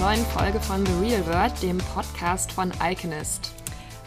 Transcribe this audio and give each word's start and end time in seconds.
neuen 0.00 0.24
Folge 0.26 0.60
von 0.60 0.86
The 0.86 0.92
Real 1.00 1.26
World, 1.26 1.60
dem 1.60 1.78
Podcast 1.78 2.52
von 2.52 2.70
Alchemist. 2.78 3.52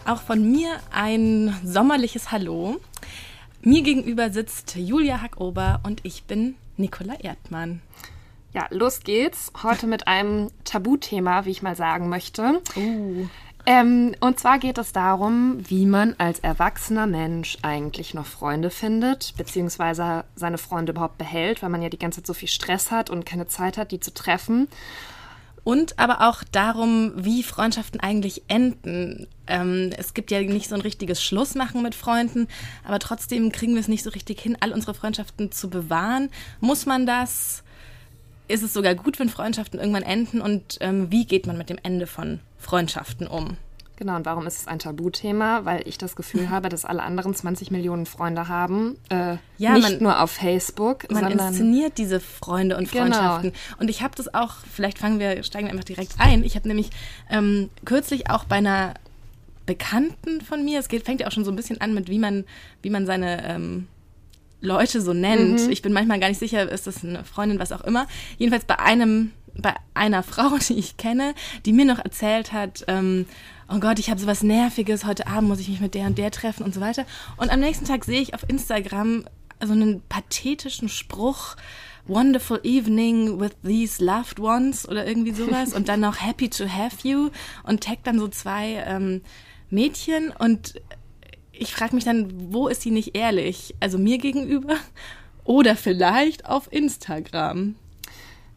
Auch 0.06 0.22
von 0.22 0.50
mir 0.50 0.80
ein 0.90 1.54
sommerliches 1.64 2.32
Hallo. 2.32 2.80
Mir 3.60 3.82
gegenüber 3.82 4.30
sitzt 4.30 4.74
Julia 4.74 5.20
Hackober 5.20 5.80
und 5.82 6.00
ich 6.04 6.24
bin 6.24 6.54
Nicola 6.78 7.14
Erdmann. 7.20 7.82
Ja, 8.54 8.66
los 8.70 9.00
geht's. 9.00 9.52
Heute 9.62 9.86
mit 9.86 10.08
einem 10.08 10.50
Tabuthema, 10.64 11.44
wie 11.44 11.50
ich 11.50 11.62
mal 11.62 11.76
sagen 11.76 12.08
möchte. 12.08 12.62
Uh. 12.74 13.26
Ähm, 13.66 14.14
und 14.20 14.40
zwar 14.40 14.58
geht 14.58 14.78
es 14.78 14.92
darum, 14.92 15.58
wie 15.68 15.84
man 15.84 16.14
als 16.16 16.38
erwachsener 16.38 17.06
Mensch 17.06 17.58
eigentlich 17.60 18.14
noch 18.14 18.26
Freunde 18.26 18.70
findet, 18.70 19.34
beziehungsweise 19.36 20.24
seine 20.36 20.58
Freunde 20.58 20.92
überhaupt 20.92 21.18
behält, 21.18 21.62
weil 21.62 21.70
man 21.70 21.82
ja 21.82 21.90
die 21.90 21.98
ganze 21.98 22.20
Zeit 22.22 22.26
so 22.26 22.34
viel 22.34 22.48
Stress 22.48 22.90
hat 22.90 23.10
und 23.10 23.26
keine 23.26 23.46
Zeit 23.46 23.76
hat, 23.76 23.92
die 23.92 24.00
zu 24.00 24.12
treffen. 24.14 24.68
Und 25.64 25.98
aber 25.98 26.28
auch 26.28 26.42
darum, 26.50 27.12
wie 27.14 27.42
Freundschaften 27.42 28.00
eigentlich 28.00 28.42
enden. 28.48 29.28
Ähm, 29.46 29.90
es 29.96 30.12
gibt 30.12 30.30
ja 30.30 30.40
nicht 30.40 30.68
so 30.68 30.74
ein 30.74 30.80
richtiges 30.80 31.22
Schlussmachen 31.22 31.82
mit 31.82 31.94
Freunden, 31.94 32.48
aber 32.84 32.98
trotzdem 32.98 33.52
kriegen 33.52 33.74
wir 33.74 33.80
es 33.80 33.88
nicht 33.88 34.02
so 34.02 34.10
richtig 34.10 34.40
hin, 34.40 34.56
all 34.60 34.72
unsere 34.72 34.94
Freundschaften 34.94 35.52
zu 35.52 35.70
bewahren. 35.70 36.30
Muss 36.60 36.86
man 36.86 37.06
das? 37.06 37.62
Ist 38.48 38.62
es 38.62 38.72
sogar 38.72 38.96
gut, 38.96 39.20
wenn 39.20 39.28
Freundschaften 39.28 39.78
irgendwann 39.78 40.02
enden? 40.02 40.40
Und 40.40 40.78
ähm, 40.80 41.12
wie 41.12 41.26
geht 41.26 41.46
man 41.46 41.56
mit 41.56 41.70
dem 41.70 41.78
Ende 41.82 42.08
von 42.08 42.40
Freundschaften 42.58 43.28
um? 43.28 43.56
Genau, 44.02 44.16
und 44.16 44.26
warum 44.26 44.48
ist 44.48 44.58
es 44.58 44.66
ein 44.66 44.80
Tabuthema? 44.80 45.64
Weil 45.64 45.86
ich 45.86 45.96
das 45.96 46.16
Gefühl 46.16 46.50
habe, 46.50 46.68
dass 46.68 46.84
alle 46.84 47.04
anderen 47.04 47.36
20 47.36 47.70
Millionen 47.70 48.04
Freunde 48.04 48.48
haben. 48.48 48.96
Äh, 49.10 49.36
ja, 49.58 49.74
nicht 49.74 49.82
man, 49.82 49.98
nur 50.02 50.20
auf 50.20 50.32
Facebook, 50.32 51.08
man 51.08 51.22
sondern. 51.22 51.50
inszeniert 51.50 51.98
diese 51.98 52.18
Freunde 52.18 52.76
und 52.76 52.90
genau. 52.90 53.04
Freundschaften. 53.04 53.52
Genau. 53.52 53.80
Und 53.80 53.90
ich 53.90 54.02
habe 54.02 54.12
das 54.16 54.34
auch, 54.34 54.56
vielleicht 54.68 54.98
fangen 54.98 55.20
wir, 55.20 55.44
steigen 55.44 55.66
wir 55.66 55.70
einfach 55.70 55.84
direkt 55.84 56.14
ein. 56.18 56.42
Ich 56.42 56.56
habe 56.56 56.66
nämlich 56.66 56.90
ähm, 57.30 57.70
kürzlich 57.84 58.28
auch 58.28 58.42
bei 58.42 58.56
einer 58.56 58.94
Bekannten 59.66 60.40
von 60.40 60.64
mir, 60.64 60.80
es 60.80 60.88
geht, 60.88 61.04
fängt 61.04 61.20
ja 61.20 61.28
auch 61.28 61.32
schon 61.32 61.44
so 61.44 61.52
ein 61.52 61.56
bisschen 61.56 61.80
an 61.80 61.94
mit, 61.94 62.08
wie 62.08 62.18
man, 62.18 62.44
wie 62.82 62.90
man 62.90 63.06
seine 63.06 63.48
ähm, 63.48 63.86
Leute 64.60 65.00
so 65.00 65.12
nennt. 65.12 65.64
Mhm. 65.64 65.70
Ich 65.70 65.80
bin 65.80 65.92
manchmal 65.92 66.18
gar 66.18 66.28
nicht 66.28 66.40
sicher, 66.40 66.68
ist 66.68 66.88
das 66.88 67.04
eine 67.04 67.22
Freundin, 67.22 67.60
was 67.60 67.70
auch 67.70 67.82
immer. 67.82 68.08
Jedenfalls 68.36 68.64
bei 68.64 68.80
einem, 68.80 69.30
bei 69.56 69.74
einer 69.94 70.22
Frau, 70.22 70.56
die 70.58 70.78
ich 70.78 70.96
kenne, 70.96 71.34
die 71.64 71.72
mir 71.72 71.84
noch 71.84 71.98
erzählt 71.98 72.52
hat, 72.52 72.84
ähm, 72.88 73.26
oh 73.68 73.78
Gott, 73.78 73.98
ich 73.98 74.10
habe 74.10 74.20
sowas 74.20 74.42
Nerviges, 74.42 75.04
heute 75.04 75.26
Abend 75.26 75.48
muss 75.48 75.60
ich 75.60 75.68
mich 75.68 75.80
mit 75.80 75.94
der 75.94 76.06
und 76.06 76.18
der 76.18 76.30
treffen 76.30 76.64
und 76.64 76.74
so 76.74 76.80
weiter. 76.80 77.06
Und 77.36 77.50
am 77.50 77.60
nächsten 77.60 77.86
Tag 77.86 78.04
sehe 78.04 78.20
ich 78.20 78.34
auf 78.34 78.48
Instagram 78.48 79.24
so 79.64 79.72
einen 79.72 80.02
pathetischen 80.08 80.88
Spruch, 80.88 81.56
Wonderful 82.06 82.60
Evening 82.64 83.38
with 83.38 83.52
these 83.64 84.04
loved 84.04 84.40
ones 84.40 84.88
oder 84.88 85.06
irgendwie 85.06 85.32
sowas 85.32 85.72
und 85.74 85.88
dann 85.88 86.00
noch 86.00 86.20
Happy 86.20 86.50
to 86.50 86.68
have 86.68 87.06
you 87.06 87.30
und 87.62 87.84
taggt 87.84 88.06
dann 88.06 88.18
so 88.18 88.26
zwei 88.28 88.82
ähm, 88.86 89.22
Mädchen 89.70 90.32
und 90.36 90.74
ich 91.52 91.72
frage 91.72 91.94
mich 91.94 92.04
dann, 92.04 92.52
wo 92.52 92.66
ist 92.66 92.82
sie 92.82 92.90
nicht 92.90 93.16
ehrlich? 93.16 93.74
Also 93.78 93.98
mir 93.98 94.18
gegenüber 94.18 94.76
oder 95.44 95.76
vielleicht 95.76 96.46
auf 96.46 96.72
Instagram? 96.72 97.76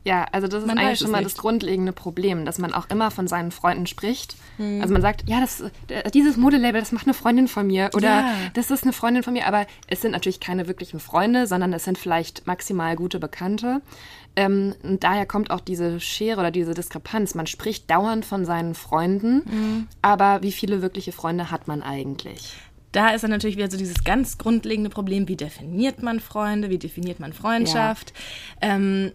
Ja, 0.06 0.28
also 0.32 0.48
das 0.48 0.62
ist 0.62 0.68
man 0.68 0.78
eigentlich 0.78 1.00
schon 1.00 1.10
mal 1.10 1.18
nicht. 1.18 1.32
das 1.32 1.38
grundlegende 1.42 1.92
Problem, 1.92 2.46
dass 2.46 2.60
man 2.60 2.76
auch 2.76 2.88
immer 2.92 3.10
von 3.10 3.28
seinen 3.28 3.52
Freunden 3.52 3.88
spricht. 3.88 4.36
Hm. 4.58 4.80
Also 4.80 4.94
man 4.94 5.02
sagt, 5.02 5.28
ja, 5.28 5.42
das, 5.42 5.64
dieses 6.14 6.38
Modelabel, 6.38 6.80
das 6.80 6.92
macht 6.92 7.08
eine 7.08 7.16
Freundin 7.16 7.48
von 7.48 7.66
mir 7.66 7.90
oder 7.96 8.08
ja. 8.08 8.34
das 8.54 8.70
ist 8.70 8.84
eine 8.84 8.94
Freundin 8.94 9.24
von 9.24 9.34
mir, 9.34 9.48
aber 9.48 9.66
es 9.88 10.02
sind 10.02 10.12
natürlich 10.12 10.40
keine 10.40 10.68
wirklichen 10.68 11.00
Freunde, 11.00 11.48
sondern 11.48 11.74
es 11.74 11.86
sind 11.86 11.98
vielleicht 11.98 12.46
maximal 12.46 12.96
gute 12.96 13.20
Bekannte. 13.20 13.82
Ähm, 14.36 14.76
und 14.84 15.04
daher 15.04 15.26
kommt 15.26 15.50
auch 15.50 15.60
diese 15.60 16.00
Schere 16.00 16.40
oder 16.40 16.52
diese 16.52 16.76
Diskrepanz. 16.76 17.34
Man 17.34 17.48
spricht 17.48 17.90
dauernd 17.90 18.26
von 18.26 18.46
seinen 18.46 18.76
Freunden, 18.76 19.42
hm. 19.50 19.88
aber 20.04 20.44
wie 20.44 20.52
viele 20.52 20.84
wirkliche 20.84 21.14
Freunde 21.14 21.50
hat 21.50 21.68
man 21.68 21.82
eigentlich? 21.82 22.54
Da 22.92 23.10
ist 23.10 23.24
dann 23.24 23.32
natürlich 23.32 23.58
wieder 23.58 23.72
so 23.72 23.78
dieses 23.78 24.04
ganz 24.04 24.38
grundlegende 24.38 24.92
Problem, 24.92 25.28
wie 25.28 25.36
definiert 25.36 26.04
man 26.04 26.20
Freunde, 26.20 26.70
wie 26.70 26.78
definiert 26.78 27.20
man 27.20 27.34
Freundschaft. 27.34 28.14
Ja. 28.62 28.76
Ähm, 28.76 29.12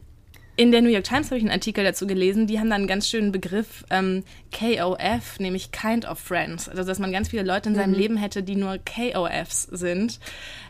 in 0.61 0.73
der 0.73 0.83
New 0.83 0.91
York 0.91 1.05
Times 1.05 1.29
habe 1.29 1.39
ich 1.39 1.43
einen 1.43 1.53
Artikel 1.53 1.83
dazu 1.83 2.07
gelesen, 2.07 2.47
die 2.47 2.61
haben 2.61 2.69
da 2.69 2.77
einen 2.77 2.87
ganz 2.87 3.09
schönen 3.09 3.33
Begriff 3.33 3.83
ähm, 3.89 4.25
KOF, 4.53 5.41
nämlich 5.41 5.73
Kind 5.73 6.05
of 6.05 6.19
Friends. 6.19 6.69
Also, 6.69 6.85
dass 6.85 6.99
man 6.99 7.13
ganz 7.13 7.31
viele 7.31 7.45
Leute 7.45 7.71
in 7.71 7.75
seinem 7.75 7.93
mhm. 7.93 7.99
Leben 7.99 8.17
hätte, 8.19 8.43
die 8.43 8.57
nur 8.57 8.77
KOFs 8.77 9.63
sind 9.63 10.21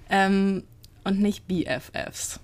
ähm, 0.09 0.63
und 1.03 1.19
nicht 1.19 1.49
BFFs. 1.49 2.39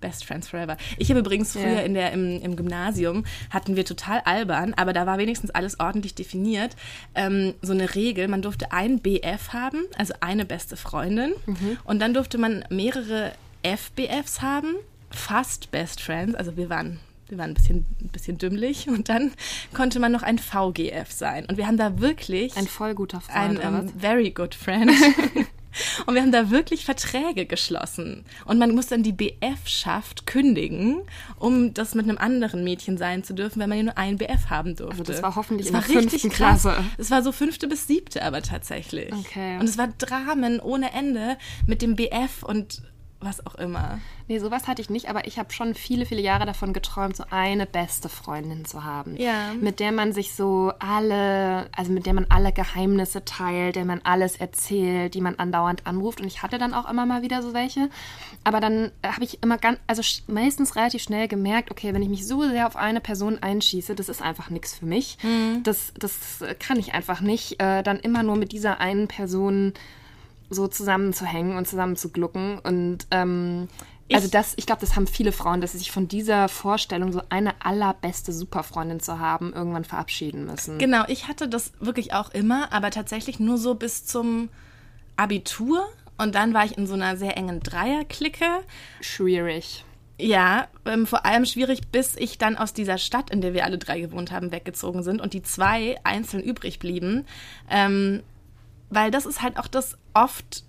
Best 0.00 0.24
Friends 0.24 0.48
Forever. 0.48 0.78
Ich 0.96 1.10
habe 1.10 1.20
übrigens 1.20 1.52
früher 1.52 1.64
yeah. 1.64 1.82
in 1.82 1.92
der, 1.92 2.10
im, 2.12 2.40
im, 2.40 2.56
Gymnasium, 2.56 3.26
hatten 3.50 3.76
wir 3.76 3.84
total 3.84 4.22
albern, 4.24 4.72
aber 4.74 4.94
da 4.94 5.04
war 5.04 5.18
wenigstens 5.18 5.50
alles 5.50 5.78
ordentlich 5.78 6.14
definiert. 6.14 6.74
Ähm, 7.14 7.52
so 7.60 7.74
eine 7.74 7.94
Regel, 7.94 8.28
man 8.28 8.40
durfte 8.40 8.72
ein 8.72 8.98
BF 9.00 9.52
haben, 9.52 9.84
also 9.98 10.14
eine 10.20 10.46
beste 10.46 10.78
Freundin. 10.78 11.34
Mhm. 11.44 11.76
Und 11.84 12.00
dann 12.00 12.14
durfte 12.14 12.38
man 12.38 12.64
mehrere 12.70 13.32
FBFs 13.62 14.40
haben 14.40 14.74
fast 15.12 15.70
Best 15.70 16.00
Friends, 16.00 16.34
also 16.34 16.56
wir 16.56 16.68
waren 16.68 16.98
wir 17.32 17.38
waren 17.38 17.50
ein 17.50 17.54
bisschen, 17.54 17.86
ein 18.00 18.08
bisschen 18.08 18.38
dümmlich 18.38 18.88
und 18.88 19.08
dann 19.08 19.32
konnte 19.74 19.98
man 19.98 20.12
noch 20.12 20.22
ein 20.22 20.38
VGF 20.38 21.10
sein. 21.10 21.46
Und 21.46 21.56
wir 21.56 21.66
haben 21.66 21.78
da 21.78 21.98
wirklich. 21.98 22.56
Ein 22.56 22.66
voll 22.68 22.94
guter 22.94 23.20
Freund. 23.20 23.58
Ein 23.58 23.74
um, 23.74 23.88
very 23.98 24.30
good 24.30 24.54
friend. 24.54 24.90
und 26.06 26.14
wir 26.14 26.20
haben 26.20 26.30
da 26.30 26.50
wirklich 26.50 26.84
Verträge 26.84 27.46
geschlossen. 27.46 28.24
Und 28.44 28.58
man 28.58 28.74
muss 28.74 28.88
dann 28.88 29.02
die 29.02 29.12
BF-Schaft 29.12 30.26
kündigen, 30.26 31.00
um 31.38 31.72
das 31.72 31.94
mit 31.94 32.06
einem 32.06 32.18
anderen 32.18 32.64
Mädchen 32.64 32.98
sein 32.98 33.24
zu 33.24 33.32
dürfen, 33.34 33.60
weil 33.60 33.68
man 33.68 33.78
ja 33.78 33.84
nur 33.84 33.98
ein 33.98 34.18
BF 34.18 34.50
haben 34.50 34.76
durfte. 34.76 34.98
Also 35.00 35.12
das 35.12 35.22
war 35.22 35.34
hoffentlich 35.34 35.70
das 35.70 35.88
in 35.88 35.94
der 35.94 36.02
fünften 36.02 36.28
Klasse. 36.30 36.84
Es 36.98 37.10
war 37.10 37.22
so 37.22 37.32
fünfte 37.32 37.66
bis 37.66 37.86
siebte 37.86 38.22
aber 38.22 38.42
tatsächlich. 38.42 39.12
Okay. 39.12 39.58
Und 39.58 39.66
es 39.66 39.78
war 39.78 39.88
Dramen 39.88 40.60
ohne 40.60 40.92
Ende 40.92 41.38
mit 41.66 41.80
dem 41.80 41.96
BF 41.96 42.42
und 42.42 42.82
was 43.22 43.46
auch 43.46 43.54
immer. 43.54 43.98
Nee, 44.28 44.38
sowas 44.38 44.66
hatte 44.66 44.80
ich 44.82 44.90
nicht, 44.90 45.08
aber 45.08 45.26
ich 45.26 45.38
habe 45.38 45.52
schon 45.52 45.74
viele, 45.74 46.06
viele 46.06 46.20
Jahre 46.20 46.46
davon 46.46 46.72
geträumt, 46.72 47.16
so 47.16 47.24
eine 47.30 47.66
beste 47.66 48.08
Freundin 48.08 48.64
zu 48.64 48.84
haben. 48.84 49.16
Ja. 49.16 49.52
Mit 49.60 49.80
der 49.80 49.92
man 49.92 50.12
sich 50.12 50.34
so 50.34 50.72
alle, 50.78 51.68
also 51.76 51.92
mit 51.92 52.06
der 52.06 52.14
man 52.14 52.26
alle 52.28 52.52
Geheimnisse 52.52 53.24
teilt, 53.24 53.76
der 53.76 53.84
man 53.84 54.00
alles 54.04 54.36
erzählt, 54.36 55.14
die 55.14 55.20
man 55.20 55.36
andauernd 55.36 55.86
anruft. 55.86 56.20
Und 56.20 56.26
ich 56.26 56.42
hatte 56.42 56.58
dann 56.58 56.74
auch 56.74 56.88
immer 56.90 57.06
mal 57.06 57.22
wieder 57.22 57.42
so 57.42 57.54
welche. 57.54 57.88
Aber 58.44 58.60
dann 58.60 58.90
habe 59.04 59.24
ich 59.24 59.42
immer 59.42 59.58
ganz, 59.58 59.78
also 59.86 60.02
meistens 60.26 60.76
relativ 60.76 61.02
schnell 61.02 61.28
gemerkt, 61.28 61.70
okay, 61.70 61.92
wenn 61.94 62.02
ich 62.02 62.08
mich 62.08 62.26
so 62.26 62.42
sehr 62.42 62.66
auf 62.66 62.76
eine 62.76 63.00
Person 63.00 63.38
einschieße, 63.42 63.94
das 63.94 64.08
ist 64.08 64.22
einfach 64.22 64.50
nichts 64.50 64.74
für 64.74 64.86
mich. 64.86 65.18
Mhm. 65.22 65.62
Das, 65.62 65.92
das 65.98 66.44
kann 66.58 66.78
ich 66.78 66.94
einfach 66.94 67.20
nicht. 67.20 67.60
Äh, 67.62 67.82
dann 67.82 67.98
immer 67.98 68.22
nur 68.22 68.36
mit 68.36 68.52
dieser 68.52 68.80
einen 68.80 69.08
Person 69.08 69.72
so 70.50 70.68
zusammenzuhängen 70.68 71.56
und 71.56 71.66
zusammen 71.66 71.96
zu 71.96 72.10
glucken. 72.10 72.58
Und 72.58 73.06
ähm, 73.10 73.68
also 74.12 74.28
das, 74.28 74.54
ich 74.56 74.66
glaube, 74.66 74.80
das 74.80 74.96
haben 74.96 75.06
viele 75.06 75.32
Frauen, 75.32 75.60
dass 75.60 75.72
sie 75.72 75.78
sich 75.78 75.90
von 75.90 76.08
dieser 76.08 76.48
Vorstellung, 76.48 77.12
so 77.12 77.22
eine 77.28 77.54
allerbeste 77.64 78.32
Superfreundin 78.32 79.00
zu 79.00 79.18
haben, 79.18 79.52
irgendwann 79.52 79.84
verabschieden 79.84 80.46
müssen. 80.46 80.78
Genau, 80.78 81.04
ich 81.08 81.28
hatte 81.28 81.48
das 81.48 81.72
wirklich 81.80 82.12
auch 82.12 82.30
immer, 82.30 82.72
aber 82.72 82.90
tatsächlich 82.90 83.40
nur 83.40 83.58
so 83.58 83.74
bis 83.74 84.04
zum 84.04 84.48
Abitur. 85.16 85.86
Und 86.18 86.34
dann 86.34 86.54
war 86.54 86.64
ich 86.64 86.76
in 86.76 86.86
so 86.86 86.94
einer 86.94 87.16
sehr 87.16 87.36
engen 87.36 87.60
Dreierklicke. 87.60 88.46
Schwierig. 89.00 89.84
Ja, 90.18 90.68
ähm, 90.84 91.06
vor 91.06 91.24
allem 91.24 91.44
schwierig, 91.44 91.88
bis 91.90 92.14
ich 92.16 92.38
dann 92.38 92.56
aus 92.56 92.72
dieser 92.72 92.98
Stadt, 92.98 93.30
in 93.30 93.40
der 93.40 93.54
wir 93.54 93.64
alle 93.64 93.78
drei 93.78 94.00
gewohnt 94.00 94.30
haben, 94.30 94.52
weggezogen 94.52 95.02
sind 95.02 95.20
und 95.20 95.32
die 95.32 95.42
zwei 95.42 95.96
einzeln 96.04 96.42
übrig 96.42 96.78
blieben. 96.78 97.26
Ähm, 97.68 98.22
weil 98.94 99.10
das 99.10 99.26
ist 99.26 99.42
halt 99.42 99.58
auch 99.58 99.66
das 99.66 99.96
oft 100.14 100.64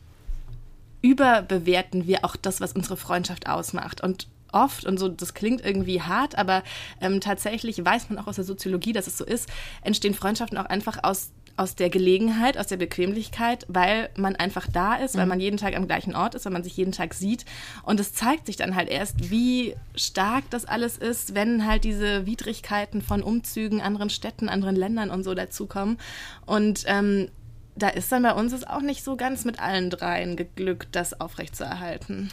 überbewerten 1.01 2.07
wir 2.07 2.23
auch 2.23 2.35
das, 2.35 2.61
was 2.61 2.73
unsere 2.73 2.97
Freundschaft 2.97 3.47
ausmacht. 3.47 4.01
Und 4.01 4.27
oft, 4.53 4.85
und 4.85 4.97
so, 4.97 5.09
das 5.09 5.33
klingt 5.33 5.63
irgendwie 5.65 6.01
hart, 6.01 6.37
aber 6.37 6.63
ähm, 7.01 7.19
tatsächlich 7.19 7.83
weiß 7.83 8.09
man 8.09 8.19
auch 8.19 8.27
aus 8.27 8.35
der 8.35 8.45
Soziologie, 8.45 8.93
dass 8.93 9.07
es 9.07 9.17
so 9.17 9.25
ist, 9.25 9.49
entstehen 9.81 10.13
Freundschaften 10.13 10.57
auch 10.57 10.65
einfach 10.65 11.03
aus 11.03 11.31
aus 11.55 11.75
der 11.75 11.89
Gelegenheit, 11.89 12.57
aus 12.57 12.67
der 12.67 12.77
Bequemlichkeit, 12.77 13.65
weil 13.67 14.09
man 14.17 14.35
einfach 14.35 14.67
da 14.71 14.95
ist, 14.95 15.15
weil 15.15 15.25
mhm. 15.25 15.29
man 15.29 15.39
jeden 15.39 15.57
Tag 15.57 15.75
am 15.75 15.85
gleichen 15.85 16.15
Ort 16.15 16.33
ist, 16.33 16.45
weil 16.45 16.51
man 16.51 16.63
sich 16.63 16.75
jeden 16.77 16.91
Tag 16.91 17.13
sieht. 17.13 17.45
Und 17.83 17.99
es 17.99 18.13
zeigt 18.13 18.47
sich 18.47 18.55
dann 18.55 18.75
halt 18.75 18.89
erst, 18.89 19.29
wie 19.29 19.75
stark 19.95 20.49
das 20.49 20.65
alles 20.65 20.97
ist, 20.97 21.35
wenn 21.35 21.67
halt 21.67 21.83
diese 21.83 22.25
Widrigkeiten 22.25 23.03
von 23.03 23.21
Umzügen, 23.21 23.81
anderen 23.81 24.09
Städten, 24.09 24.49
anderen 24.49 24.75
Ländern 24.75 25.11
und 25.11 25.23
so 25.23 25.35
dazukommen. 25.35 25.99
Und 26.47 26.85
ähm, 26.87 27.29
da 27.75 27.89
ist 27.89 28.11
dann 28.11 28.23
bei 28.23 28.33
uns 28.33 28.53
es 28.53 28.65
auch 28.65 28.81
nicht 28.81 29.03
so 29.03 29.15
ganz 29.15 29.45
mit 29.45 29.59
allen 29.59 29.89
dreien 29.89 30.35
geglückt, 30.35 30.89
das 30.91 31.19
aufrechtzuerhalten. 31.19 32.29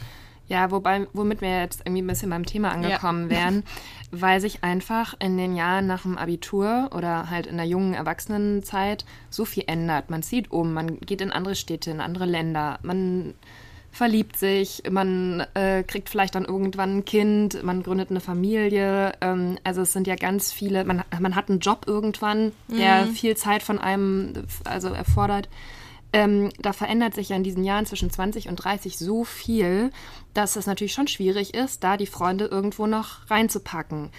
Ja, 0.47 0.69
wobei, 0.69 1.07
womit 1.13 1.39
wir 1.39 1.61
jetzt 1.61 1.81
irgendwie 1.85 2.01
ein 2.01 2.07
bisschen 2.07 2.29
beim 2.29 2.45
Thema 2.45 2.71
angekommen 2.71 3.29
ja. 3.29 3.37
wären, 3.37 3.63
weil 4.11 4.41
sich 4.41 4.65
einfach 4.65 5.15
in 5.19 5.37
den 5.37 5.55
Jahren 5.55 5.87
nach 5.87 6.01
dem 6.01 6.17
Abitur 6.17 6.89
oder 6.93 7.29
halt 7.29 7.47
in 7.47 7.55
der 7.55 7.65
jungen 7.65 7.93
Erwachsenenzeit 7.93 9.05
so 9.29 9.45
viel 9.45 9.63
ändert. 9.67 10.09
Man 10.09 10.23
zieht 10.23 10.51
um, 10.51 10.73
man 10.73 10.99
geht 10.99 11.21
in 11.21 11.31
andere 11.31 11.55
Städte, 11.55 11.91
in 11.91 12.01
andere 12.01 12.25
Länder, 12.25 12.79
man 12.81 13.33
verliebt 13.91 14.37
sich, 14.37 14.83
man 14.89 15.45
äh, 15.53 15.83
kriegt 15.83 16.09
vielleicht 16.09 16.35
dann 16.35 16.45
irgendwann 16.45 16.97
ein 16.97 17.05
Kind, 17.05 17.61
man 17.63 17.83
gründet 17.83 18.09
eine 18.09 18.21
Familie. 18.21 19.11
Ähm, 19.21 19.57
also 19.63 19.81
es 19.81 19.91
sind 19.91 20.07
ja 20.07 20.15
ganz 20.15 20.51
viele, 20.51 20.85
man, 20.85 21.03
man 21.19 21.35
hat 21.35 21.49
einen 21.49 21.59
Job 21.59 21.85
irgendwann, 21.87 22.53
der 22.69 23.05
mhm. 23.05 23.11
viel 23.11 23.35
Zeit 23.35 23.63
von 23.63 23.79
einem 23.79 24.33
also 24.63 24.89
erfordert. 24.89 25.49
Ähm, 26.13 26.49
da 26.59 26.73
verändert 26.73 27.13
sich 27.13 27.29
ja 27.29 27.35
in 27.35 27.43
diesen 27.43 27.63
Jahren 27.63 27.85
zwischen 27.85 28.09
20 28.09 28.49
und 28.49 28.57
30 28.57 28.97
so 28.97 29.23
viel, 29.23 29.91
dass 30.33 30.55
es 30.57 30.67
natürlich 30.67 30.93
schon 30.93 31.07
schwierig 31.07 31.53
ist, 31.53 31.83
da 31.83 31.95
die 31.95 32.07
Freunde 32.07 32.45
irgendwo 32.45 32.85
noch 32.87 33.29
reinzupacken. 33.29 34.09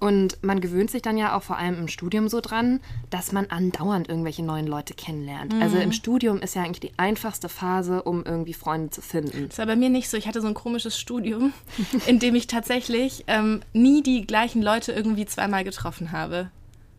Und 0.00 0.42
man 0.42 0.60
gewöhnt 0.60 0.90
sich 0.90 1.02
dann 1.02 1.16
ja 1.16 1.36
auch 1.36 1.42
vor 1.42 1.56
allem 1.56 1.78
im 1.78 1.88
Studium 1.88 2.28
so 2.28 2.40
dran, 2.40 2.80
dass 3.10 3.32
man 3.32 3.46
andauernd 3.46 4.08
irgendwelche 4.08 4.44
neuen 4.44 4.66
Leute 4.66 4.94
kennenlernt. 4.94 5.54
Mhm. 5.54 5.62
Also 5.62 5.78
im 5.78 5.92
Studium 5.92 6.38
ist 6.38 6.54
ja 6.54 6.62
eigentlich 6.62 6.80
die 6.80 6.98
einfachste 6.98 7.48
Phase, 7.48 8.02
um 8.02 8.24
irgendwie 8.24 8.54
Freunde 8.54 8.90
zu 8.90 9.02
finden. 9.02 9.48
Das 9.48 9.58
war 9.58 9.66
bei 9.66 9.76
mir 9.76 9.90
nicht 9.90 10.08
so. 10.08 10.16
Ich 10.16 10.28
hatte 10.28 10.40
so 10.40 10.46
ein 10.46 10.54
komisches 10.54 10.98
Studium, 10.98 11.52
in 12.06 12.18
dem 12.18 12.34
ich 12.34 12.46
tatsächlich 12.46 13.24
ähm, 13.26 13.60
nie 13.72 14.02
die 14.02 14.26
gleichen 14.26 14.62
Leute 14.62 14.92
irgendwie 14.92 15.26
zweimal 15.26 15.64
getroffen 15.64 16.12
habe. 16.12 16.50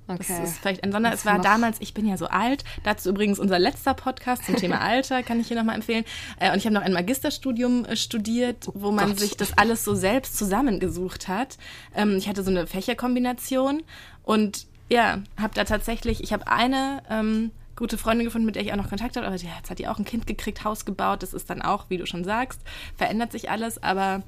Okay. 0.10 0.26
Das 0.28 0.50
ist 0.50 0.58
vielleicht 0.60 0.84
ein 0.84 0.92
Sonder. 0.92 1.14
Es 1.14 1.26
war 1.26 1.40
damals, 1.40 1.78
ich 1.82 1.94
bin 1.94 2.08
ja 2.08 2.18
so 2.18 2.26
alt, 2.26 2.64
dazu 2.84 3.10
übrigens 3.10 3.38
unser 3.38 3.60
letzter 3.60 3.94
Podcast 3.94 4.44
zum 4.46 4.56
Thema 4.56 4.82
Alter, 4.82 5.22
kann 5.22 5.40
ich 5.40 5.48
hier 5.48 5.58
nochmal 5.58 5.76
empfehlen. 5.76 6.04
Äh, 6.40 6.52
und 6.52 6.58
ich 6.58 6.66
habe 6.66 6.74
noch 6.74 6.82
ein 6.82 6.94
Magisterstudium 6.94 7.86
äh, 7.86 7.96
studiert, 7.96 8.70
wo 8.74 8.88
oh 8.88 8.92
man 8.92 9.16
sich 9.16 9.38
das 9.38 9.56
alles 9.58 9.84
so 9.84 9.94
selbst 9.94 10.36
zusammengesucht 10.36 11.28
hat. 11.28 11.58
Ähm, 11.96 12.18
ich 12.18 12.28
hatte 12.28 12.44
so 12.44 12.50
eine 12.50 12.66
Fächerkombination 12.66 13.84
und 14.24 14.66
ja, 14.90 15.20
habe 15.40 15.54
da 15.54 15.64
tatsächlich, 15.64 16.24
ich 16.24 16.34
habe 16.34 16.48
eine 16.48 17.04
ähm, 17.12 17.52
gute 17.76 18.00
Freundin 18.00 18.26
gefunden, 18.26 18.48
mit 18.48 18.56
der 18.56 18.64
ich 18.64 18.74
auch 18.74 18.78
noch 18.78 18.90
Kontakt 18.90 19.16
habe, 19.16 19.28
aber 19.28 19.36
jetzt 19.36 19.70
hat 19.70 19.78
die 19.78 19.88
auch 19.88 20.00
ein 20.00 20.06
Kind 20.06 20.26
gekriegt, 20.26 20.64
Haus 20.64 20.86
gebaut. 20.86 21.22
Das 21.22 21.34
ist 21.34 21.52
dann 21.52 21.62
auch, 21.62 21.86
wie 21.90 21.98
du 21.98 22.08
schon 22.08 22.24
sagst, 22.24 22.60
verändert 22.98 23.32
sich 23.32 23.52
alles, 23.52 23.82
aber 23.82 24.24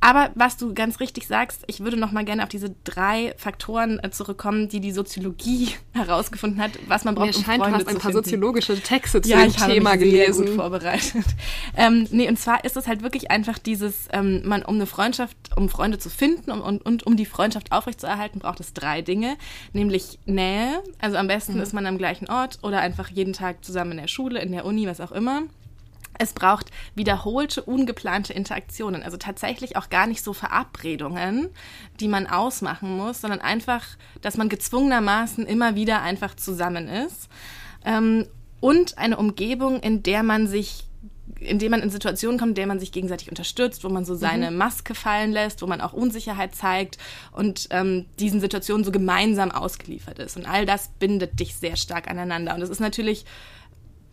aber 0.00 0.30
was 0.36 0.56
du 0.56 0.74
ganz 0.74 1.00
richtig 1.00 1.26
sagst, 1.26 1.64
ich 1.66 1.80
würde 1.80 1.96
noch 1.96 2.12
mal 2.12 2.24
gerne 2.24 2.44
auf 2.44 2.48
diese 2.48 2.74
drei 2.84 3.34
Faktoren 3.36 3.98
äh, 4.02 4.10
zurückkommen, 4.10 4.68
die 4.68 4.80
die 4.80 4.92
Soziologie 4.92 5.70
herausgefunden 5.92 6.62
hat, 6.62 6.72
was 6.86 7.04
man 7.04 7.16
braucht, 7.16 7.26
Mir 7.26 7.32
scheint, 7.32 7.60
um 7.60 7.70
Freunde 7.70 7.78
du 7.80 7.86
hast 7.86 7.96
ein 7.96 8.00
paar 8.00 8.12
soziologische 8.12 8.80
Texte 8.80 9.20
zu 9.22 9.28
ja, 9.28 9.42
dem 9.42 9.52
Thema 9.52 9.96
gelesen. 9.96 10.44
Sehr 10.44 10.46
gut 10.46 10.56
vorbereitet. 10.56 11.24
ähm, 11.76 12.06
nee, 12.12 12.28
und 12.28 12.38
zwar 12.38 12.64
ist 12.64 12.76
es 12.76 12.86
halt 12.86 13.02
wirklich 13.02 13.30
einfach 13.30 13.58
dieses, 13.58 14.08
ähm, 14.12 14.42
man 14.44 14.62
um 14.62 14.76
eine 14.76 14.86
Freundschaft, 14.86 15.36
um 15.56 15.68
Freunde 15.68 15.98
zu 15.98 16.10
finden 16.10 16.52
und, 16.52 16.60
und, 16.60 16.86
und 16.86 17.04
um 17.04 17.16
die 17.16 17.26
Freundschaft 17.26 17.72
aufrechtzuerhalten, 17.72 18.38
braucht 18.38 18.60
es 18.60 18.72
drei 18.74 19.02
Dinge, 19.02 19.36
nämlich 19.72 20.20
Nähe. 20.26 20.80
Also 21.00 21.16
am 21.16 21.26
besten 21.26 21.54
mhm. 21.54 21.60
ist 21.62 21.72
man 21.72 21.86
am 21.86 21.98
gleichen 21.98 22.30
Ort 22.30 22.58
oder 22.62 22.80
einfach 22.80 23.08
jeden 23.08 23.32
Tag 23.32 23.64
zusammen 23.64 23.92
in 23.92 23.98
der 23.98 24.08
Schule, 24.08 24.40
in 24.40 24.52
der 24.52 24.64
Uni, 24.64 24.86
was 24.86 25.00
auch 25.00 25.12
immer. 25.12 25.42
Es 26.18 26.32
braucht 26.32 26.70
wiederholte, 26.94 27.62
ungeplante 27.62 28.32
Interaktionen, 28.32 29.02
also 29.02 29.16
tatsächlich 29.16 29.76
auch 29.76 29.88
gar 29.88 30.06
nicht 30.06 30.22
so 30.22 30.32
Verabredungen, 30.32 31.48
die 32.00 32.08
man 32.08 32.26
ausmachen 32.26 32.96
muss, 32.96 33.20
sondern 33.20 33.40
einfach, 33.40 33.84
dass 34.20 34.36
man 34.36 34.48
gezwungenermaßen 34.48 35.46
immer 35.46 35.74
wieder 35.74 36.02
einfach 36.02 36.34
zusammen 36.34 36.88
ist. 36.88 37.28
Ähm, 37.84 38.26
und 38.60 38.98
eine 38.98 39.16
Umgebung, 39.16 39.80
in 39.80 40.02
der 40.02 40.22
man 40.22 40.48
sich 40.48 40.84
in 41.40 41.58
dem 41.58 41.70
man 41.70 41.82
in 41.82 41.90
Situationen 41.90 42.38
kommt, 42.38 42.50
in 42.50 42.54
der 42.56 42.66
man 42.66 42.80
sich 42.80 42.90
gegenseitig 42.90 43.28
unterstützt, 43.28 43.84
wo 43.84 43.88
man 43.88 44.04
so 44.04 44.14
seine 44.14 44.50
mhm. 44.50 44.56
Maske 44.56 44.94
fallen 44.94 45.30
lässt, 45.30 45.62
wo 45.62 45.66
man 45.66 45.80
auch 45.80 45.92
Unsicherheit 45.92 46.54
zeigt 46.54 46.98
und 47.32 47.68
ähm, 47.70 48.06
diesen 48.18 48.40
Situationen 48.40 48.84
so 48.84 48.90
gemeinsam 48.90 49.50
ausgeliefert 49.50 50.18
ist. 50.18 50.36
Und 50.36 50.46
all 50.48 50.66
das 50.66 50.88
bindet 50.98 51.38
dich 51.38 51.54
sehr 51.54 51.76
stark 51.76 52.08
aneinander. 52.08 52.54
Und 52.54 52.62
es 52.62 52.70
ist 52.70 52.80
natürlich 52.80 53.24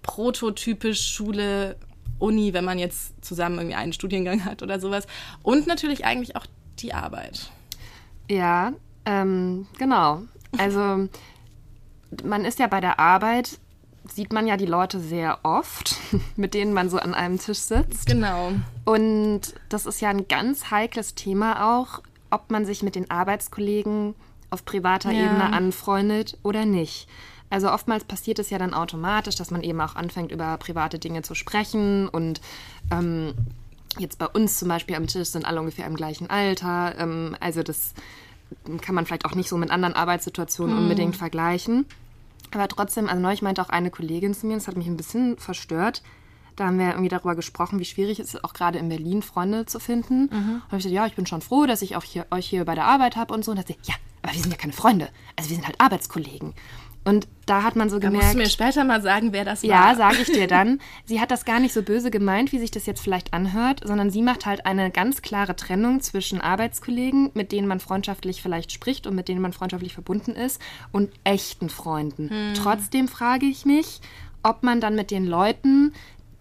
prototypisch 0.03 1.13
Schule 1.13 1.77
Uni, 2.19 2.53
wenn 2.53 2.65
man 2.65 2.79
jetzt 2.79 3.13
zusammen 3.23 3.57
irgendwie 3.57 3.75
einen 3.75 3.93
Studiengang 3.93 4.45
hat 4.45 4.63
oder 4.63 4.79
sowas. 4.79 5.07
Und 5.43 5.67
natürlich 5.67 6.05
eigentlich 6.05 6.35
auch 6.35 6.45
die 6.79 6.93
Arbeit. 6.93 7.51
Ja, 8.29 8.73
ähm, 9.05 9.67
genau. 9.77 10.23
Also 10.57 11.07
man 12.23 12.45
ist 12.45 12.59
ja 12.59 12.67
bei 12.67 12.81
der 12.81 12.99
Arbeit, 12.99 13.59
sieht 14.07 14.31
man 14.31 14.47
ja 14.47 14.57
die 14.57 14.65
Leute 14.65 14.99
sehr 14.99 15.39
oft, 15.43 15.95
mit 16.35 16.53
denen 16.53 16.73
man 16.73 16.89
so 16.89 16.97
an 16.97 17.13
einem 17.13 17.39
Tisch 17.39 17.59
sitzt. 17.59 18.05
Genau. 18.05 18.53
Und 18.85 19.41
das 19.69 19.85
ist 19.85 20.01
ja 20.01 20.09
ein 20.09 20.27
ganz 20.27 20.71
heikles 20.71 21.15
Thema 21.15 21.79
auch, 21.79 22.01
ob 22.29 22.51
man 22.51 22.65
sich 22.65 22.83
mit 22.83 22.95
den 22.95 23.09
Arbeitskollegen 23.09 24.15
auf 24.49 24.65
privater 24.65 25.11
ja. 25.11 25.25
Ebene 25.25 25.53
anfreundet 25.53 26.37
oder 26.43 26.65
nicht. 26.65 27.07
Also 27.49 27.71
oftmals 27.71 28.03
passiert 28.03 28.39
es 28.39 28.49
ja 28.49 28.57
dann 28.57 28.73
automatisch, 28.73 29.35
dass 29.35 29.51
man 29.51 29.61
eben 29.61 29.79
auch 29.79 29.95
anfängt, 29.95 30.31
über 30.31 30.57
private 30.57 30.99
Dinge 30.99 31.21
zu 31.21 31.35
sprechen 31.35 32.07
und 32.07 32.41
ähm, 32.91 33.33
jetzt 33.99 34.17
bei 34.17 34.27
uns 34.27 34.59
zum 34.59 34.67
Beispiel 34.67 34.95
am 34.95 35.07
Tisch 35.07 35.29
sind 35.29 35.45
alle 35.45 35.59
ungefähr 35.59 35.85
im 35.85 35.95
gleichen 35.95 36.29
Alter. 36.29 36.95
Ähm, 36.97 37.35
also 37.39 37.63
das 37.63 37.93
kann 38.81 38.95
man 38.95 39.05
vielleicht 39.05 39.25
auch 39.25 39.35
nicht 39.35 39.49
so 39.49 39.57
mit 39.57 39.71
anderen 39.71 39.93
Arbeitssituationen 39.93 40.75
hm. 40.75 40.83
unbedingt 40.83 41.15
vergleichen. 41.15 41.85
Aber 42.51 42.67
trotzdem, 42.67 43.09
also 43.09 43.21
neulich 43.21 43.41
meinte 43.41 43.61
auch 43.61 43.69
eine 43.69 43.91
Kollegin 43.91 44.33
zu 44.33 44.47
mir, 44.47 44.55
das 44.55 44.67
hat 44.67 44.77
mich 44.77 44.87
ein 44.87 44.97
bisschen 44.97 45.37
verstört. 45.37 46.03
Da 46.55 46.67
haben 46.67 46.79
wir 46.79 46.89
irgendwie 46.89 47.09
darüber 47.09 47.35
gesprochen, 47.35 47.79
wie 47.79 47.85
schwierig 47.85 48.19
es 48.19 48.33
ist, 48.33 48.43
auch 48.43 48.53
gerade 48.53 48.79
in 48.79 48.87
Berlin 48.87 49.21
Freunde 49.21 49.65
zu 49.65 49.79
finden. 49.79 50.29
Mhm. 50.31 50.61
Und 50.71 50.77
ich 50.77 50.83
gesagt, 50.83 50.93
ja, 50.93 51.05
ich 51.05 51.15
bin 51.15 51.25
schon 51.25 51.41
froh, 51.41 51.65
dass 51.65 51.81
ich 51.81 51.97
auch 51.97 52.03
hier, 52.03 52.25
euch 52.31 52.47
hier 52.47 52.63
bei 52.63 52.75
der 52.75 52.85
Arbeit 52.85 53.17
habe 53.17 53.33
und 53.33 53.43
so. 53.43 53.51
Und 53.51 53.59
hat 53.59 53.67
sie, 53.67 53.77
ja, 53.83 53.95
aber 54.21 54.33
wir 54.33 54.41
sind 54.41 54.51
ja 54.51 54.57
keine 54.57 54.71
Freunde. 54.71 55.09
Also 55.35 55.49
wir 55.49 55.57
sind 55.57 55.67
halt 55.67 55.81
Arbeitskollegen. 55.81 56.53
Und 57.05 57.27
da 57.45 57.61
hat 57.61 57.75
man 57.75 57.89
so 57.89 57.99
gemerkt. 57.99 58.15
Da 58.15 58.25
musst 58.25 58.33
du 58.33 58.37
mir 58.39 58.49
später 58.49 58.83
mal 58.83 59.01
sagen, 59.01 59.31
wer 59.31 59.45
das 59.45 59.61
war. 59.61 59.69
Ja, 59.69 59.95
sage 59.95 60.17
ich 60.23 60.31
dir 60.31 60.47
dann. 60.47 60.79
Sie 61.05 61.21
hat 61.21 61.29
das 61.29 61.45
gar 61.45 61.59
nicht 61.59 61.73
so 61.73 61.83
böse 61.83 62.09
gemeint, 62.09 62.51
wie 62.51 62.57
sich 62.57 62.71
das 62.71 62.87
jetzt 62.87 63.01
vielleicht 63.01 63.31
anhört, 63.31 63.81
sondern 63.83 64.09
sie 64.09 64.23
macht 64.23 64.47
halt 64.47 64.65
eine 64.65 64.89
ganz 64.89 65.21
klare 65.21 65.55
Trennung 65.55 66.01
zwischen 66.01 66.41
Arbeitskollegen, 66.41 67.29
mit 67.35 67.51
denen 67.51 67.67
man 67.67 67.79
freundschaftlich 67.79 68.41
vielleicht 68.41 68.71
spricht 68.71 69.05
und 69.05 69.13
mit 69.13 69.27
denen 69.27 69.41
man 69.41 69.53
freundschaftlich 69.53 69.93
verbunden 69.93 70.31
ist, 70.31 70.59
und 70.91 71.11
echten 71.23 71.69
Freunden. 71.69 72.29
Hm. 72.29 72.53
Trotzdem 72.55 73.07
frage 73.07 73.45
ich 73.45 73.65
mich, 73.65 74.01
ob 74.41 74.63
man 74.63 74.81
dann 74.81 74.95
mit 74.95 75.11
den 75.11 75.27
Leuten, 75.27 75.93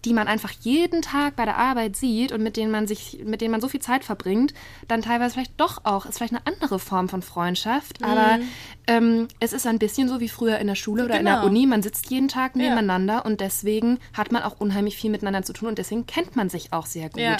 die 0.05 0.13
man 0.13 0.27
einfach 0.27 0.51
jeden 0.61 1.01
Tag 1.01 1.35
bei 1.35 1.45
der 1.45 1.57
Arbeit 1.57 1.95
sieht 1.95 2.31
und 2.31 2.43
mit 2.43 2.57
denen 2.57 2.71
man 2.71 2.87
sich, 2.87 3.19
mit 3.25 3.41
denen 3.41 3.51
man 3.51 3.61
so 3.61 3.67
viel 3.67 3.81
Zeit 3.81 4.03
verbringt, 4.03 4.53
dann 4.87 5.01
teilweise 5.01 5.33
vielleicht 5.33 5.59
doch 5.59 5.83
auch, 5.83 6.05
ist 6.05 6.17
vielleicht 6.17 6.33
eine 6.33 6.45
andere 6.45 6.79
Form 6.79 7.09
von 7.09 7.21
Freundschaft, 7.21 8.01
mhm. 8.01 8.07
aber 8.07 8.39
ähm, 8.87 9.27
es 9.39 9.53
ist 9.53 9.65
ein 9.65 9.79
bisschen 9.79 10.07
so 10.07 10.19
wie 10.19 10.29
früher 10.29 10.59
in 10.59 10.67
der 10.67 10.75
Schule 10.75 11.05
oder 11.05 11.17
genau. 11.17 11.19
in 11.19 11.25
der 11.25 11.35
genau. 11.35 11.47
Uni, 11.47 11.65
man 11.65 11.81
sitzt 11.81 12.09
jeden 12.11 12.27
Tag 12.27 12.55
nebeneinander 12.55 13.15
ja. 13.15 13.19
und 13.21 13.41
deswegen 13.41 13.99
hat 14.13 14.31
man 14.31 14.43
auch 14.43 14.59
unheimlich 14.59 14.95
viel 14.95 15.09
miteinander 15.09 15.43
zu 15.43 15.53
tun 15.53 15.69
und 15.69 15.77
deswegen 15.77 16.05
kennt 16.05 16.35
man 16.35 16.49
sich 16.49 16.71
auch 16.71 16.85
sehr 16.85 17.09
gut. 17.09 17.21
Ja. 17.21 17.37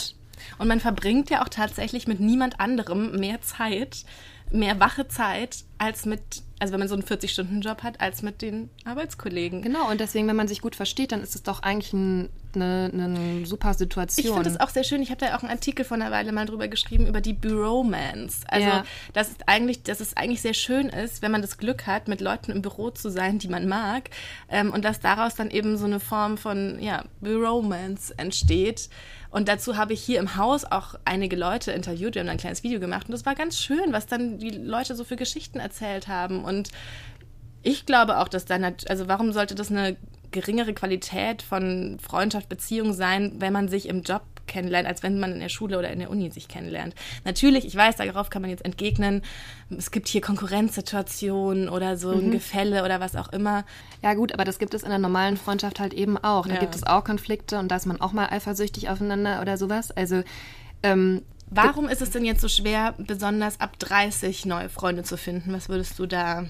Und 0.57 0.67
man 0.67 0.79
verbringt 0.79 1.29
ja 1.29 1.43
auch 1.43 1.49
tatsächlich 1.49 2.07
mit 2.07 2.19
niemand 2.19 2.59
anderem 2.59 3.19
mehr 3.19 3.41
Zeit, 3.41 4.03
mehr 4.51 4.79
wache 4.79 5.07
Zeit 5.07 5.63
als 5.77 6.05
mit 6.05 6.43
also 6.59 6.71
wenn 6.71 6.79
man 6.79 6.87
so 6.87 6.95
einen 6.95 7.03
40-Stunden-Job 7.03 7.83
hat, 7.83 7.99
als 7.99 8.21
mit 8.21 8.41
den 8.41 8.69
Arbeitskollegen. 8.85 9.61
Genau, 9.61 9.89
und 9.89 9.99
deswegen, 9.99 10.27
wenn 10.27 10.37
man 10.37 10.47
sich 10.47 10.61
gut 10.61 10.75
versteht, 10.75 11.11
dann 11.11 11.21
ist 11.21 11.35
es 11.35 11.43
doch 11.43 11.61
eigentlich 11.61 11.91
ein, 11.91 12.29
eine, 12.55 12.89
eine 12.93 13.45
super 13.45 13.73
Situation. 13.73 14.25
Ich 14.25 14.33
finde 14.33 14.49
es 14.49 14.59
auch 14.61 14.69
sehr 14.69 14.85
schön. 14.85 15.01
Ich 15.01 15.09
habe 15.09 15.19
da 15.19 15.35
auch 15.35 15.43
einen 15.43 15.51
Artikel 15.51 15.83
vor 15.83 15.95
einer 15.95 16.11
Weile 16.11 16.31
mal 16.31 16.45
drüber 16.45 16.69
geschrieben, 16.69 17.07
über 17.07 17.19
die 17.19 17.33
Büromance. 17.33 18.45
Also, 18.47 18.67
ja. 18.67 18.85
dass, 19.11 19.31
es 19.31 19.35
eigentlich, 19.47 19.83
dass 19.83 19.99
es 19.99 20.15
eigentlich 20.15 20.41
sehr 20.41 20.53
schön 20.53 20.87
ist, 20.87 21.21
wenn 21.21 21.31
man 21.31 21.41
das 21.41 21.57
Glück 21.57 21.87
hat, 21.87 22.07
mit 22.07 22.21
Leuten 22.21 22.51
im 22.51 22.61
Büro 22.61 22.89
zu 22.89 23.09
sein, 23.09 23.37
die 23.37 23.49
man 23.49 23.67
mag. 23.67 24.09
Ähm, 24.49 24.71
und 24.71 24.85
dass 24.85 25.01
daraus 25.01 25.35
dann 25.35 25.51
eben 25.51 25.77
so 25.77 25.85
eine 25.85 25.99
Form 25.99 26.37
von 26.37 26.79
ja, 26.79 27.03
Büromance 27.19 28.13
entsteht. 28.17 28.89
Und 29.35 29.49
dazu 29.49 29.75
habe 29.75 29.91
ich 29.91 30.01
hier 30.01 30.19
im 30.19 30.37
Haus 30.37 30.63
auch 30.63 30.95
einige 31.03 31.35
Leute 31.35 31.73
interviewt. 31.73 32.15
Wir 32.15 32.21
haben 32.21 32.29
ein 32.29 32.37
kleines 32.37 32.63
Video 32.63 32.79
gemacht 32.79 33.09
und 33.09 33.11
das 33.11 33.25
war 33.25 33.35
ganz 33.35 33.59
schön, 33.59 33.91
was 33.91 34.05
dann 34.05 34.37
die 34.37 34.51
Leute 34.51 34.95
so 34.95 35.03
für 35.03 35.17
Geschichten 35.17 35.59
erzählt 35.59 36.07
haben. 36.07 36.45
Und 36.45 36.69
ich 37.61 37.85
glaube 37.85 38.19
auch, 38.19 38.29
dass 38.29 38.45
dann, 38.45 38.63
also 38.63 39.09
warum 39.09 39.33
sollte 39.33 39.53
das 39.53 39.69
eine 39.69 39.97
geringere 40.31 40.73
Qualität 40.73 41.41
von 41.41 41.97
Freundschaft, 42.01 42.47
Beziehung 42.47 42.93
sein, 42.93 43.33
wenn 43.39 43.51
man 43.51 43.67
sich 43.67 43.89
im 43.89 44.03
Job 44.03 44.23
kennenlernt, 44.47 44.87
als 44.87 45.03
wenn 45.03 45.19
man 45.19 45.33
in 45.33 45.39
der 45.39 45.49
Schule 45.49 45.77
oder 45.79 45.89
in 45.91 45.99
der 45.99 46.09
Uni 46.09 46.29
sich 46.31 46.47
kennenlernt. 46.47 46.95
Natürlich, 47.23 47.65
ich 47.65 47.75
weiß, 47.75 47.95
darauf 47.97 48.29
kann 48.29 48.41
man 48.41 48.51
jetzt 48.51 48.65
entgegnen, 48.65 49.21
es 49.75 49.91
gibt 49.91 50.07
hier 50.07 50.21
Konkurrenzsituationen 50.21 51.69
oder 51.69 51.97
so 51.97 52.11
ein 52.11 52.27
mhm. 52.27 52.31
Gefälle 52.31 52.83
oder 52.83 52.99
was 52.99 53.15
auch 53.15 53.29
immer. 53.29 53.65
Ja 54.01 54.13
gut, 54.13 54.33
aber 54.33 54.43
das 54.45 54.59
gibt 54.59 54.73
es 54.73 54.83
in 54.83 54.89
der 54.89 54.99
normalen 54.99 55.37
Freundschaft 55.37 55.79
halt 55.79 55.93
eben 55.93 56.17
auch. 56.17 56.47
Da 56.47 56.55
ja. 56.55 56.59
gibt 56.59 56.75
es 56.75 56.83
auch 56.83 57.03
Konflikte 57.03 57.59
und 57.59 57.69
da 57.69 57.75
ist 57.75 57.85
man 57.85 58.01
auch 58.01 58.13
mal 58.13 58.27
eifersüchtig 58.29 58.89
aufeinander 58.89 59.41
oder 59.41 59.57
sowas. 59.57 59.91
Also 59.91 60.23
ähm, 60.83 61.21
Warum 61.51 61.87
ist 61.87 62.01
es 62.01 62.09
denn 62.09 62.25
jetzt 62.25 62.41
so 62.41 62.47
schwer, 62.47 62.95
besonders 62.97 63.61
ab 63.61 63.77
30 63.77 64.45
neue 64.45 64.67
Freunde 64.67 65.03
zu 65.03 65.15
finden? 65.15 65.53
Was 65.53 65.69
würdest 65.69 65.99
du 65.99 66.07
da 66.07 66.45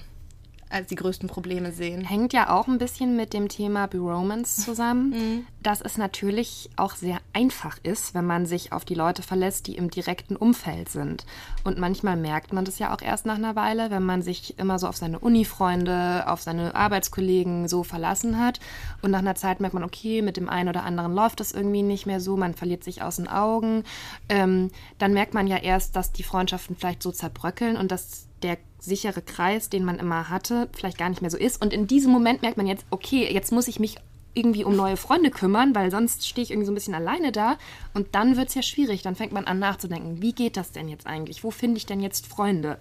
als 0.76 0.88
die 0.88 0.94
größten 0.94 1.28
Probleme 1.28 1.72
sehen. 1.72 2.04
Hängt 2.04 2.32
ja 2.32 2.50
auch 2.50 2.68
ein 2.68 2.78
bisschen 2.78 3.16
mit 3.16 3.32
dem 3.32 3.48
Thema 3.48 3.86
Bromance 3.88 4.62
zusammen, 4.62 5.10
mhm. 5.10 5.46
dass 5.62 5.80
es 5.80 5.96
natürlich 5.96 6.70
auch 6.76 6.94
sehr 6.94 7.18
einfach 7.32 7.78
ist, 7.82 8.14
wenn 8.14 8.26
man 8.26 8.46
sich 8.46 8.72
auf 8.72 8.84
die 8.84 8.94
Leute 8.94 9.22
verlässt, 9.22 9.66
die 9.66 9.76
im 9.76 9.90
direkten 9.90 10.36
Umfeld 10.36 10.88
sind. 10.90 11.24
Und 11.64 11.78
manchmal 11.78 12.16
merkt 12.16 12.52
man 12.52 12.64
das 12.64 12.78
ja 12.78 12.94
auch 12.94 13.00
erst 13.00 13.26
nach 13.26 13.36
einer 13.36 13.56
Weile, 13.56 13.90
wenn 13.90 14.04
man 14.04 14.22
sich 14.22 14.58
immer 14.58 14.78
so 14.78 14.86
auf 14.86 14.96
seine 14.96 15.18
Uni-Freunde, 15.18 16.24
auf 16.28 16.42
seine 16.42 16.74
Arbeitskollegen 16.74 17.68
so 17.68 17.82
verlassen 17.82 18.38
hat. 18.38 18.60
Und 19.00 19.10
nach 19.10 19.20
einer 19.20 19.34
Zeit 19.34 19.60
merkt 19.60 19.74
man, 19.74 19.84
okay, 19.84 20.20
mit 20.20 20.36
dem 20.36 20.48
einen 20.48 20.68
oder 20.68 20.84
anderen 20.84 21.14
läuft 21.14 21.40
das 21.40 21.52
irgendwie 21.52 21.82
nicht 21.82 22.06
mehr 22.06 22.20
so, 22.20 22.36
man 22.36 22.54
verliert 22.54 22.84
sich 22.84 23.02
aus 23.02 23.16
den 23.16 23.28
Augen. 23.28 23.84
Ähm, 24.28 24.70
dann 24.98 25.14
merkt 25.14 25.32
man 25.32 25.46
ja 25.46 25.56
erst, 25.56 25.96
dass 25.96 26.12
die 26.12 26.22
Freundschaften 26.22 26.76
vielleicht 26.76 27.02
so 27.02 27.12
zerbröckeln 27.12 27.76
und 27.76 27.90
dass 27.90 28.26
der 28.42 28.58
sichere 28.86 29.20
Kreis, 29.20 29.68
den 29.68 29.84
man 29.84 29.98
immer 29.98 30.28
hatte, 30.30 30.68
vielleicht 30.72 30.98
gar 30.98 31.10
nicht 31.10 31.20
mehr 31.20 31.30
so 31.30 31.36
ist. 31.36 31.60
Und 31.60 31.72
in 31.72 31.86
diesem 31.86 32.12
Moment 32.12 32.42
merkt 32.42 32.56
man 32.56 32.66
jetzt, 32.66 32.86
okay, 32.90 33.32
jetzt 33.32 33.52
muss 33.52 33.68
ich 33.68 33.78
mich 33.78 33.96
irgendwie 34.34 34.64
um 34.64 34.76
neue 34.76 34.96
Freunde 34.96 35.30
kümmern, 35.30 35.74
weil 35.74 35.90
sonst 35.90 36.26
stehe 36.26 36.42
ich 36.42 36.50
irgendwie 36.50 36.66
so 36.66 36.72
ein 36.72 36.74
bisschen 36.74 36.94
alleine 36.94 37.32
da. 37.32 37.58
Und 37.94 38.14
dann 38.14 38.36
wird 38.36 38.48
es 38.48 38.54
ja 38.54 38.62
schwierig. 38.62 39.02
Dann 39.02 39.16
fängt 39.16 39.32
man 39.32 39.46
an 39.46 39.58
nachzudenken, 39.58 40.22
wie 40.22 40.32
geht 40.32 40.56
das 40.56 40.72
denn 40.72 40.88
jetzt 40.88 41.06
eigentlich? 41.06 41.42
Wo 41.42 41.50
finde 41.50 41.78
ich 41.78 41.86
denn 41.86 42.00
jetzt 42.00 42.26
Freunde? 42.26 42.78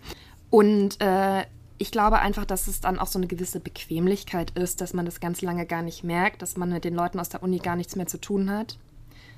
Und 0.49 1.01
äh, 1.01 1.45
ich 1.77 1.91
glaube 1.91 2.19
einfach, 2.19 2.45
dass 2.45 2.67
es 2.67 2.81
dann 2.81 2.99
auch 2.99 3.07
so 3.07 3.19
eine 3.19 3.27
gewisse 3.27 3.59
Bequemlichkeit 3.59 4.51
ist, 4.51 4.81
dass 4.81 4.93
man 4.93 5.05
das 5.05 5.19
ganz 5.19 5.41
lange 5.41 5.65
gar 5.65 5.81
nicht 5.81 6.03
merkt, 6.03 6.41
dass 6.41 6.57
man 6.57 6.69
mit 6.69 6.85
den 6.85 6.95
Leuten 6.95 7.19
aus 7.19 7.29
der 7.29 7.43
Uni 7.43 7.59
gar 7.59 7.75
nichts 7.75 7.95
mehr 7.95 8.07
zu 8.07 8.19
tun 8.19 8.49
hat 8.49 8.77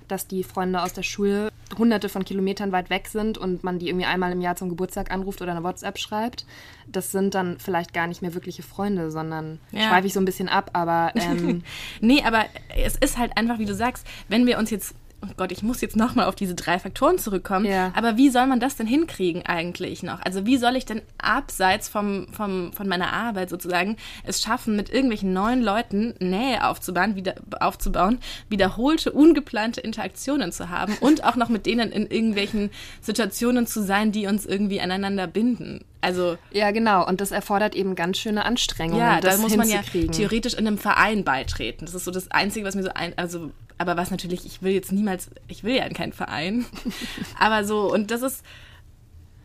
dass 0.07 0.27
die 0.27 0.43
Freunde 0.43 0.81
aus 0.81 0.93
der 0.93 1.03
Schule 1.03 1.51
hunderte 1.77 2.10
von 2.10 2.25
Kilometern 2.25 2.72
weit 2.72 2.89
weg 2.89 3.07
sind 3.07 3.38
und 3.38 3.63
man 3.63 3.79
die 3.79 3.89
irgendwie 3.89 4.05
einmal 4.05 4.31
im 4.31 4.41
Jahr 4.41 4.55
zum 4.55 4.69
Geburtstag 4.69 5.12
anruft 5.12 5.41
oder 5.41 5.51
eine 5.51 5.63
WhatsApp 5.63 5.98
schreibt. 5.98 6.46
Das 6.88 7.12
sind 7.12 7.36
dann 7.36 7.60
vielleicht 7.60 7.93
gar 7.93 8.07
nicht 8.07 8.22
mehr 8.22 8.34
wirkliche 8.34 8.63
Freunde, 8.63 9.12
sondern 9.12 9.60
ja. 9.72 9.89
schweife 9.89 10.07
ich 10.07 10.13
so 10.13 10.19
ein 10.19 10.25
bisschen 10.25 10.50
ab, 10.50 10.72
aber. 10.74 11.12
Ähm 11.27 11.63
nee, 12.00 12.22
aber 12.24 12.46
es 12.75 12.96
ist 12.96 13.17
halt 13.17 13.36
einfach, 13.38 13.57
wie 13.57 13.65
du 13.65 13.74
sagst, 13.74 14.05
wenn 14.29 14.46
wir 14.46 14.60
uns 14.60 14.69
jetzt 14.69 14.93
oh 15.24 15.33
Gott, 15.36 15.51
ich 15.51 15.63
muss 15.63 15.81
jetzt 15.81 15.95
nochmal 15.95 16.25
auf 16.25 16.36
diese 16.36 16.55
drei 16.55 16.79
Faktoren 16.79 17.17
zurückkommen. 17.17 17.65
Ja. 17.65 17.91
Aber 17.95 18.17
wie 18.17 18.29
soll 18.29 18.47
man 18.47 18.59
das 18.59 18.75
denn 18.75 18.88
hinkriegen 18.88 19.45
eigentlich 19.45 20.03
noch? 20.03 20.21
Also 20.21 20.45
wie 20.45 20.57
soll 20.57 20.75
ich 20.75 20.86
denn 20.86 21.01
abseits 21.17 21.89
vom, 21.89 22.27
vom, 22.31 22.71
von 22.74 22.88
meiner 22.88 23.13
Arbeit 23.13 23.50
sozusagen 23.50 23.97
es 24.24 24.41
schaffen, 24.41 24.75
mit 24.75 24.89
irgendwelchen 24.89 25.33
neuen 25.33 25.62
Leuten 25.62 26.13
Nähe 26.19 26.67
aufzubauen, 26.67 27.15
wieder, 27.15 27.36
aufzubauen, 27.59 28.19
wiederholte, 28.50 29.12
ungeplante 29.12 29.81
Interaktionen 29.81 30.51
zu 30.51 30.69
haben 30.69 30.95
und 31.01 31.24
auch 31.24 31.36
noch 31.36 31.50
mit 31.50 31.65
denen 31.65 31.91
in 31.91 32.07
irgendwelchen 32.07 32.69
Situationen 33.01 33.67
zu 33.67 33.83
sein, 33.83 34.12
die 34.12 34.27
uns 34.27 34.45
irgendwie 34.45 34.81
aneinander 34.81 35.27
binden? 35.27 35.83
Also 36.00 36.38
ja, 36.51 36.71
genau. 36.71 37.05
Und 37.07 37.21
das 37.21 37.31
erfordert 37.31 37.75
eben 37.75 37.95
ganz 37.95 38.19
schöne 38.19 38.45
Anstrengungen. 38.45 39.01
Ja, 39.01 39.19
da 39.19 39.36
muss 39.38 39.55
man 39.57 39.67
ja 39.67 39.81
theoretisch 39.81 40.53
in 40.53 40.67
einem 40.67 40.77
Verein 40.77 41.24
beitreten. 41.24 41.86
Das 41.86 41.95
ist 41.95 42.05
so 42.05 42.12
das 42.12 42.29
Einzige, 42.29 42.65
was 42.65 42.75
mir 42.75 42.83
so 42.83 42.91
ein, 42.93 43.13
also 43.17 43.51
aber 43.77 43.98
was 43.98 44.12
natürlich, 44.12 44.46
ich 44.46 44.62
will 44.62 44.72
jetzt 44.72 44.91
niemals, 44.91 45.29
ich 45.48 45.63
will 45.63 45.75
ja 45.75 45.86
in 45.86 45.93
keinen 45.93 46.13
Verein. 46.13 46.65
aber 47.39 47.63
so, 47.63 47.91
und 47.91 48.12
das 48.12 48.22
ist, 48.22 48.43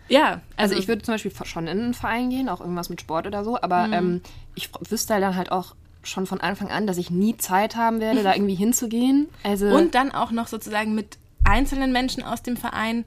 ja. 0.09 0.41
Also, 0.57 0.75
also, 0.75 0.77
ich 0.77 0.89
würde 0.89 1.03
zum 1.03 1.15
Beispiel 1.15 1.33
schon 1.45 1.67
in 1.67 1.81
einen 1.81 1.95
Verein 1.95 2.31
gehen, 2.31 2.49
auch 2.49 2.61
irgendwas 2.61 2.89
mit 2.89 3.01
Sport 3.01 3.27
oder 3.27 3.45
so, 3.45 3.61
aber 3.61 3.89
mhm. 3.89 3.93
ähm, 3.93 4.21
ich 4.55 4.71
wüsste 4.89 5.19
dann 5.21 5.37
halt 5.37 5.53
auch 5.53 5.75
schon 6.03 6.27
von 6.27 6.41
Anfang 6.41 6.69
an, 6.69 6.87
dass 6.87 6.99
ich 6.99 7.11
nie 7.11 7.37
Zeit 7.37 7.77
haben 7.77 8.01
werde, 8.01 8.23
da 8.23 8.35
irgendwie 8.35 8.55
hinzugehen. 8.55 9.29
Also 9.43 9.67
und 9.67 9.95
dann 9.95 10.13
auch 10.13 10.31
noch 10.31 10.49
sozusagen 10.49 10.95
mit 10.95 11.19
einzelnen 11.45 11.93
Menschen 11.93 12.23
aus 12.23 12.43
dem 12.43 12.57
Verein 12.57 13.05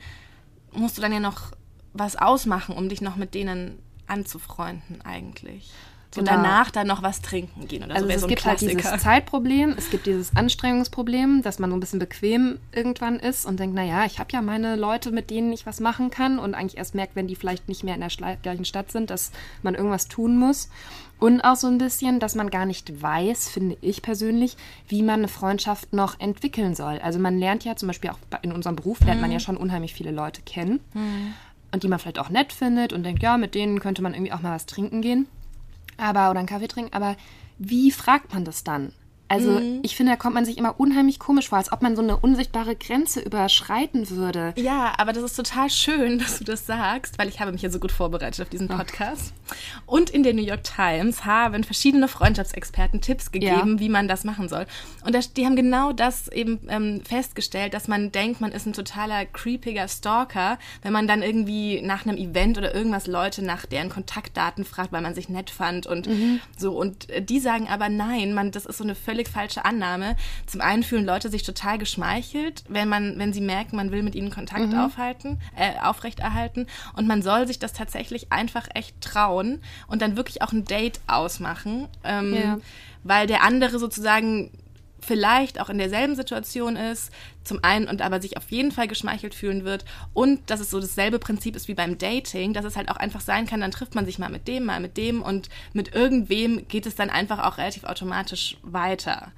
musst 0.72 0.98
du 0.98 1.01
dann 1.01 1.13
ja 1.13 1.20
noch 1.20 1.51
was 1.94 2.15
ausmachen, 2.15 2.75
um 2.75 2.89
dich 2.89 3.01
noch 3.01 3.15
mit 3.15 3.34
denen 3.34 3.79
anzufreunden 4.08 5.01
eigentlich. 5.01 5.72
Und 6.17 6.27
genau. 6.27 6.41
danach 6.41 6.72
dann 6.72 6.88
noch 6.88 7.03
was 7.03 7.22
trinken 7.22 7.67
gehen 7.67 7.84
oder 7.84 7.95
also 7.95 8.07
so. 8.07 8.13
Es 8.13 8.22
so 8.22 8.27
gibt 8.27 8.45
halt 8.45 8.62
dieses 8.62 9.01
Zeitproblem, 9.01 9.75
es 9.77 9.89
gibt 9.89 10.05
dieses 10.05 10.36
Anstrengungsproblem, 10.36 11.41
dass 11.41 11.60
man 11.60 11.69
so 11.69 11.75
ein 11.75 11.79
bisschen 11.79 12.00
bequem 12.00 12.60
irgendwann 12.72 13.19
ist 13.19 13.45
und 13.45 13.60
denkt, 13.60 13.75
naja, 13.75 14.05
ich 14.05 14.19
habe 14.19 14.29
ja 14.31 14.41
meine 14.41 14.75
Leute, 14.75 15.12
mit 15.12 15.29
denen 15.29 15.51
ich 15.51 15.65
was 15.65 15.79
machen 15.79 16.12
kann 16.12 16.39
und 16.39 16.53
eigentlich 16.53 16.77
erst 16.77 16.95
merkt, 16.95 17.15
wenn 17.15 17.27
die 17.27 17.36
vielleicht 17.36 17.67
nicht 17.67 17.84
mehr 17.84 17.95
in 17.95 18.01
der 18.01 18.38
gleichen 18.41 18.65
Stadt 18.65 18.91
sind, 18.91 19.10
dass 19.10 19.31
man 19.62 19.75
irgendwas 19.75 20.07
tun 20.07 20.38
muss. 20.38 20.69
Und 21.17 21.41
auch 21.41 21.55
so 21.55 21.67
ein 21.67 21.77
bisschen, 21.77 22.19
dass 22.19 22.36
man 22.36 22.50
gar 22.50 22.65
nicht 22.65 23.01
weiß, 23.01 23.50
finde 23.50 23.77
ich 23.81 24.01
persönlich, 24.01 24.57
wie 24.88 25.01
man 25.01 25.19
eine 25.19 25.27
Freundschaft 25.29 25.93
noch 25.93 26.19
entwickeln 26.19 26.75
soll. 26.75 27.00
Also 27.00 27.19
man 27.19 27.39
lernt 27.39 27.63
ja 27.63 27.75
zum 27.75 27.88
Beispiel 27.88 28.10
auch 28.10 28.19
in 28.41 28.51
unserem 28.51 28.75
Beruf, 28.75 29.00
lernt 29.00 29.15
mhm. 29.15 29.22
man 29.22 29.31
ja 29.31 29.39
schon 29.39 29.55
unheimlich 29.55 29.93
viele 29.93 30.12
Leute 30.12 30.41
kennen. 30.41 30.81
Mhm. 30.93 31.34
Und 31.72 31.84
die 31.84 31.88
man 31.88 32.00
vielleicht 32.00 32.19
auch 32.19 32.29
nett 32.29 32.53
findet 32.53 32.93
und 32.93 33.03
denkt, 33.03 33.24
ja, 33.24 33.38
mit 33.38 33.55
denen 33.55 33.79
könnte 33.79 34.01
man 34.01 34.13
irgendwie 34.13 34.31
auch 34.31 34.41
mal 34.41 34.55
was 34.55 34.65
trinken 34.65 35.01
gehen 35.01 35.27
aber 35.98 36.30
oder 36.30 36.40
einen 36.40 36.48
Kaffee 36.48 36.68
trinken, 36.68 36.94
aber 36.94 37.16
wie 37.58 37.92
fragt 37.92 38.34
man 38.34 38.46
das 38.46 38.64
dann? 38.64 38.94
Also 39.27 39.51
mhm. 39.51 39.79
ich 39.82 39.96
finde, 39.96 40.12
da 40.12 40.17
kommt 40.17 40.36
man 40.36 40.46
sich 40.46 40.58
immer 40.58 40.79
unheimlich 40.79 41.17
komisch 41.17 41.50
vor, 41.50 41.58
als 41.58 41.72
ob 41.72 41.82
man 41.82 41.96
so 41.96 42.01
eine 42.01 42.17
unsichtbare 42.17 42.75
Grenze 42.75 43.22
überschreiten 43.22 44.10
würde. 44.12 44.53
Ja, 44.55 44.94
aber 44.98 45.13
das 45.13 45.24
ist 45.24 45.36
total 45.36 45.70
schön, 45.70 46.20
dass 46.20 46.38
du 46.38 46.44
das 46.44 46.65
sagst, 46.65 47.17
weil 47.17 47.27
ich 47.27 47.39
habe 47.39 47.51
mich 47.51 47.63
ja 47.63 47.70
so 47.70 47.79
gut 47.79 47.91
vorbereitet 47.91 48.41
auf 48.41 48.50
diesen 48.50 48.67
Podcast. 48.67 49.34
Oh. 49.88 49.96
Und 49.96 50.10
in 50.12 50.24
der 50.24 50.34
New 50.34 50.44
York 50.44 50.63
Times 50.63 51.25
haben 51.25 51.63
verschiedene 51.63 52.08
Freundschaftsexperten 52.08 53.01
Tipps 53.01 53.32
gegeben, 53.32 53.74
ja. 53.74 53.79
wie 53.79 53.89
man 53.89 54.08
das 54.08 54.24
machen 54.24 54.48
soll. 54.48 54.67
Und 55.03 55.15
das, 55.15 55.34
die 55.34 55.46
haben 55.46 55.55
genau 55.55 55.91
das 55.91 56.27
eben 56.27 56.60
ähm, 56.70 57.01
festgestellt, 57.03 57.74
dass 57.74 57.88
man 57.88 58.12
denkt, 58.12 58.41
man 58.41 58.51
ist 58.51 58.67
ein 58.67 58.74
totaler 58.74 59.25
creepiger 59.25 59.88
Stalker, 59.88 60.60
wenn 60.84 60.94
man 60.94 61.08
dann 61.08 61.24
irgendwie 61.24 61.82
nach 61.82 62.05
einem 62.05 62.17
Event 62.17 62.58
oder 62.58 62.75
irgendwas 62.75 63.08
Leute 63.08 63.44
nach 63.44 63.65
deren 63.65 63.89
Kontaktdaten 63.89 64.65
fragt, 64.65 64.91
weil 64.91 65.01
man 65.01 65.15
sich 65.15 65.29
nett 65.29 65.50
fand 65.50 65.88
und 65.88 66.08
mhm. 66.08 66.39
so. 66.58 66.77
Und 66.77 67.10
äh, 67.10 67.24
die 67.24 67.39
sagen 67.39 67.67
aber 67.67 67.89
nein, 67.89 68.34
man, 68.34 68.51
das 68.51 68.65
ist 68.65 68.77
so 68.77 68.84
eine 68.84 68.96
völlig 68.96 69.14
völlig 69.15 69.29
falsche 69.29 69.63
Annahme. 69.63 70.17
Zum 70.45 70.60
einen 70.60 70.84
fühlen 70.84 71.05
Leute 71.05 71.29
sich 71.29 71.43
total 71.43 71.77
geschmeichelt, 71.77 72.65
wenn 72.67 72.89
man, 72.89 73.17
wenn 73.17 73.31
sie 73.31 73.39
merken, 73.39 73.77
man 73.77 73.91
will 73.91 74.03
mit 74.03 74.13
ihnen 74.13 74.29
Kontakt 74.29 74.74
mhm. 74.74 74.77
aufhalten, 74.79 75.39
äh, 75.55 75.79
aufrechterhalten. 75.81 76.67
Und 76.98 77.07
man 77.07 77.22
soll 77.22 77.48
sich 77.48 77.57
das 77.57 77.72
tatsächlich 77.72 78.34
einfach 78.34 78.67
echt 78.74 79.00
trauen 79.00 79.62
und 79.88 80.01
dann 80.01 80.17
wirklich 80.17 80.41
auch 80.41 80.51
ein 80.51 80.65
Date 80.65 81.00
ausmachen. 81.07 81.88
Ähm, 82.03 82.34
ja. 82.34 82.57
Weil 83.03 83.25
der 83.27 83.43
andere 83.43 83.79
sozusagen 83.79 84.51
vielleicht 85.05 85.59
auch 85.59 85.69
in 85.69 85.77
derselben 85.77 86.15
Situation 86.15 86.75
ist, 86.75 87.12
zum 87.43 87.63
einen 87.63 87.88
und 87.88 88.01
aber 88.01 88.21
sich 88.21 88.38
auf 88.38 88.50
jeden 88.50 88.71
Fall 88.71 88.88
geschmeichelt 88.88 89.35
fühlen 89.35 89.63
wird 89.63 89.85
und 90.13 90.50
dass 90.50 90.59
es 90.59 90.69
so 90.69 90.79
dasselbe 90.79 91.19
Prinzip 91.19 91.55
ist 91.55 91.67
wie 91.67 91.75
beim 91.75 91.97
Dating, 91.97 92.53
dass 92.53 92.65
es 92.65 92.75
halt 92.75 92.89
auch 92.89 92.97
einfach 92.97 93.21
sein 93.21 93.45
kann, 93.45 93.62
dann 93.62 93.71
trifft 93.71 93.95
man 93.95 94.05
sich 94.05 94.19
mal 94.19 94.29
mit 94.29 94.47
dem, 94.47 94.65
mal 94.65 94.79
mit 94.79 94.97
dem 94.97 95.21
und 95.21 95.50
mit 95.74 95.93
irgendwem 95.93 96.67
geht 96.67 96.85
es 96.85 96.95
dann 96.95 97.09
einfach 97.09 97.39
auch 97.39 97.57
relativ 97.57 97.83
automatisch 97.83 98.57
weiter. 98.63 99.31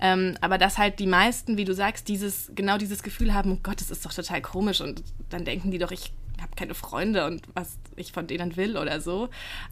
Ähm, 0.00 0.36
aber 0.40 0.58
dass 0.58 0.78
halt 0.78 0.98
die 0.98 1.06
meisten, 1.06 1.56
wie 1.56 1.64
du 1.64 1.74
sagst, 1.74 2.08
dieses, 2.08 2.50
genau 2.54 2.78
dieses 2.78 3.02
Gefühl 3.02 3.32
haben, 3.32 3.52
oh 3.52 3.60
Gott, 3.62 3.80
das 3.80 3.90
ist 3.90 4.04
doch 4.04 4.12
total 4.12 4.42
komisch 4.42 4.80
und 4.80 5.02
dann 5.30 5.44
denken 5.44 5.70
die 5.70 5.78
doch, 5.78 5.92
ich 5.92 6.12
habe 6.40 6.52
keine 6.56 6.74
Freunde 6.74 7.26
und 7.26 7.42
was 7.54 7.78
ich 7.96 8.12
von 8.12 8.26
denen 8.26 8.56
will 8.56 8.76
oder 8.76 9.00
so. 9.00 9.28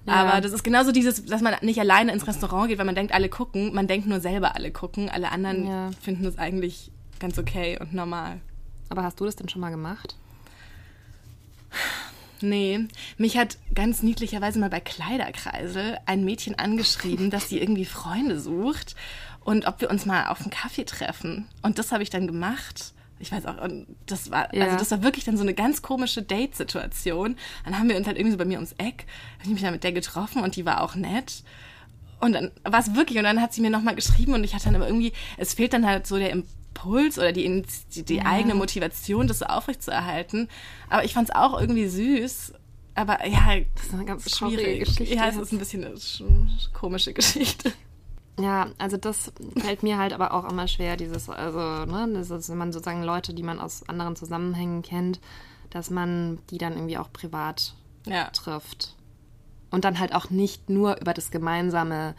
Ja. 0.07 0.15
Aber 0.15 0.41
das 0.41 0.53
ist 0.53 0.63
genauso 0.63 0.93
dieses, 0.93 1.25
dass 1.25 1.41
man 1.41 1.55
nicht 1.63 1.81
alleine 1.81 2.13
ins 2.13 2.27
Restaurant 2.27 2.69
geht, 2.69 2.79
weil 2.79 2.87
man 2.87 2.95
denkt, 2.95 3.13
alle 3.13 3.29
gucken. 3.29 3.75
Man 3.75 3.87
denkt 3.87 4.07
nur 4.07 4.21
selber, 4.21 4.55
alle 4.55 4.71
gucken. 4.71 5.09
Alle 5.09 5.31
anderen 5.31 5.67
ja. 5.67 5.91
finden 6.01 6.25
es 6.25 6.39
eigentlich 6.39 6.91
ganz 7.19 7.39
okay 7.39 7.79
und 7.81 7.95
normal. 7.95 8.41
Aber 8.89 9.03
hast 9.03 9.21
du 9.21 9.25
das 9.25 9.37
denn 9.37 9.49
schon 9.49 9.61
mal 9.61 9.71
gemacht? 9.71 10.17
Nee, 12.43 12.89
mich 13.19 13.39
hat 13.39 13.57
ganz 13.73 14.03
niedlicherweise 14.03 14.59
mal 14.59 14.69
bei 14.69 14.81
Kleiderkreisel 14.81 15.99
ein 16.07 16.25
Mädchen 16.25 16.59
angeschrieben, 16.59 17.31
dass 17.31 17.49
sie 17.49 17.61
irgendwie 17.61 17.85
Freunde 17.85 18.41
sucht 18.41 18.97
und 19.45 19.67
ob 19.67 19.81
wir 19.81 19.91
uns 19.91 20.07
mal 20.07 20.27
auf 20.27 20.41
einen 20.41 20.51
Kaffee 20.51 20.85
treffen. 20.85 21.47
Und 21.63 21.79
das 21.79 21.93
habe 21.93 22.03
ich 22.03 22.11
dann 22.11 22.27
gemacht 22.27 22.93
ich 23.23 23.31
weiß 23.31 23.47
auch, 23.47 23.63
und 23.63 23.87
das 24.07 24.33
war, 24.33 24.53
ja. 24.53 24.65
also 24.65 24.77
das 24.77 24.91
war 24.91 25.03
wirklich 25.03 25.25
dann 25.25 25.37
so 25.37 25.45
eine 25.45 25.55
ganz 25.55 25.81
komische 25.81 26.23
Date-Situation. 26.23 27.37
Dann 27.65 27.79
haben 27.79 27.89
wir 27.89 27.97
uns 27.97 28.09
halt 28.09 28.17
irgendwie 28.19 28.33
so 28.33 28.39
bei 28.39 28.45
mir 28.45 28.57
ums 28.57 28.73
Eck, 28.73 29.07
habe 29.39 29.45
ich 29.45 29.51
mich 29.51 29.63
dann 29.63 29.73
mit 29.73 29.85
der 29.85 29.93
getroffen 29.93 30.43
und 30.43 30.57
die 30.57 30.67
war 30.67 30.81
auch 30.83 30.97
nett. 30.97 31.45
Und 32.21 32.33
dann 32.33 32.51
war 32.65 32.81
es 32.81 32.95
wirklich, 32.97 33.19
und 33.19 33.25
dann 33.25 33.41
hat 33.41 33.53
sie 33.53 33.61
mir 33.61 33.71
nochmal 33.71 33.95
geschrieben 33.95 34.35
und 34.35 34.43
ich 34.43 34.55
hatte 34.55 34.65
dann 34.65 34.75
aber 34.75 34.89
irgendwie, 34.89 35.13
es 35.39 35.55
fehlt 35.55 35.73
dann 35.73 35.87
halt 35.87 36.07
so 36.07 36.19
der 36.19 36.31
Impuls 36.31 37.17
oder 37.17 37.31
die, 37.31 37.65
die, 37.95 38.03
die 38.03 38.17
ja. 38.17 38.27
eigene 38.27 38.57
Motivation, 38.57 39.29
das 39.29 39.39
so 39.39 39.47
aufrechtzuerhalten. 39.47 40.49
Aber 40.91 41.05
ich 41.05 41.15
fand 41.15 41.29
es 41.29 41.35
auch 41.35 41.61
irgendwie 41.61 41.87
süß. 41.87 42.55
Aber 42.97 43.25
ja, 43.27 43.61
das 43.77 43.87
ist 43.87 43.95
eine 43.95 44.05
ganz 44.05 44.37
schwierige 44.37 44.81
Geschichte. 44.81 45.15
Ja, 45.15 45.29
es 45.29 45.37
ist 45.37 45.53
ein 45.53 45.59
bisschen 45.59 45.85
eine 45.85 45.95
komische 46.73 47.13
Geschichte. 47.13 47.73
Ja, 48.41 48.69
also 48.79 48.97
das 48.97 49.33
fällt 49.59 49.83
mir 49.83 49.99
halt 49.99 50.13
aber 50.13 50.33
auch 50.33 50.51
immer 50.51 50.67
schwer, 50.67 50.97
dieses, 50.97 51.29
also, 51.29 51.59
ne, 51.85 52.09
das 52.15 52.31
ist, 52.31 52.49
wenn 52.49 52.59
man 52.59 52.73
sozusagen 52.73 53.03
Leute, 53.03 53.35
die 53.35 53.43
man 53.43 53.61
aus 53.61 53.89
anderen 53.89 54.17
Zusammenhängen 54.17 54.83
kennt, 54.83 55.21
dass 55.71 55.91
man 55.91 56.39
die 56.51 56.59
dann 56.59 56.75
irgendwie 56.75 56.99
auch 56.99 57.13
privat 57.13 57.75
ja. 58.07 58.31
trifft. 58.31 58.97
Und 59.71 59.85
dann 59.85 59.99
halt 59.99 60.15
auch 60.15 60.31
nicht 60.31 60.71
nur 60.71 61.01
über 61.01 61.15
das 61.15 61.31
gemeinsame 61.31 62.15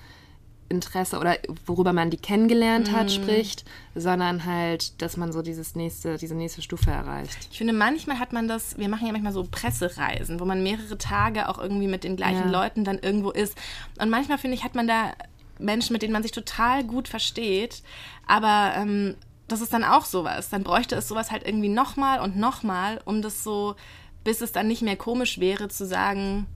Interesse 0.69 1.19
oder 1.19 1.37
worüber 1.65 1.93
man 1.93 2.09
die 2.09 2.17
kennengelernt 2.17 2.91
hat, 2.91 3.07
mm. 3.07 3.09
spricht, 3.09 3.65
sondern 3.95 4.45
halt, 4.45 5.01
dass 5.01 5.17
man 5.17 5.31
so 5.31 5.41
dieses 5.41 5.75
nächste, 5.75 6.17
diese 6.17 6.35
nächste 6.35 6.61
Stufe 6.61 6.89
erreicht. 6.89 7.47
Ich 7.51 7.57
finde, 7.57 7.73
manchmal 7.73 8.19
hat 8.19 8.33
man 8.33 8.47
das, 8.47 8.77
wir 8.77 8.89
machen 8.89 9.05
ja 9.05 9.11
manchmal 9.11 9.33
so 9.33 9.45
Pressereisen, 9.49 10.39
wo 10.39 10.45
man 10.45 10.63
mehrere 10.63 10.97
Tage 10.97 11.47
auch 11.47 11.59
irgendwie 11.59 11.87
mit 11.87 12.03
den 12.03 12.15
gleichen 12.15 12.51
ja. 12.51 12.61
Leuten 12.61 12.83
dann 12.83 12.97
irgendwo 12.97 13.29
ist. 13.29 13.55
Und 13.99 14.09
manchmal, 14.09 14.37
finde 14.37 14.55
ich, 14.55 14.63
hat 14.63 14.73
man 14.73 14.87
da 14.87 15.13
Menschen, 15.59 15.93
mit 15.93 16.01
denen 16.01 16.13
man 16.13 16.23
sich 16.23 16.31
total 16.31 16.83
gut 16.83 17.07
versteht, 17.07 17.83
aber 18.27 18.73
ähm, 18.75 19.15
das 19.47 19.61
ist 19.61 19.73
dann 19.73 19.83
auch 19.83 20.05
sowas. 20.05 20.49
Dann 20.49 20.63
bräuchte 20.63 20.95
es 20.95 21.07
sowas 21.07 21.31
halt 21.31 21.45
irgendwie 21.45 21.69
nochmal 21.69 22.19
und 22.19 22.37
nochmal, 22.37 23.01
um 23.05 23.21
das 23.21 23.43
so, 23.43 23.75
bis 24.23 24.41
es 24.41 24.51
dann 24.51 24.67
nicht 24.67 24.81
mehr 24.81 24.95
komisch 24.95 25.39
wäre, 25.39 25.67
zu 25.67 25.85
sagen, 25.85 26.47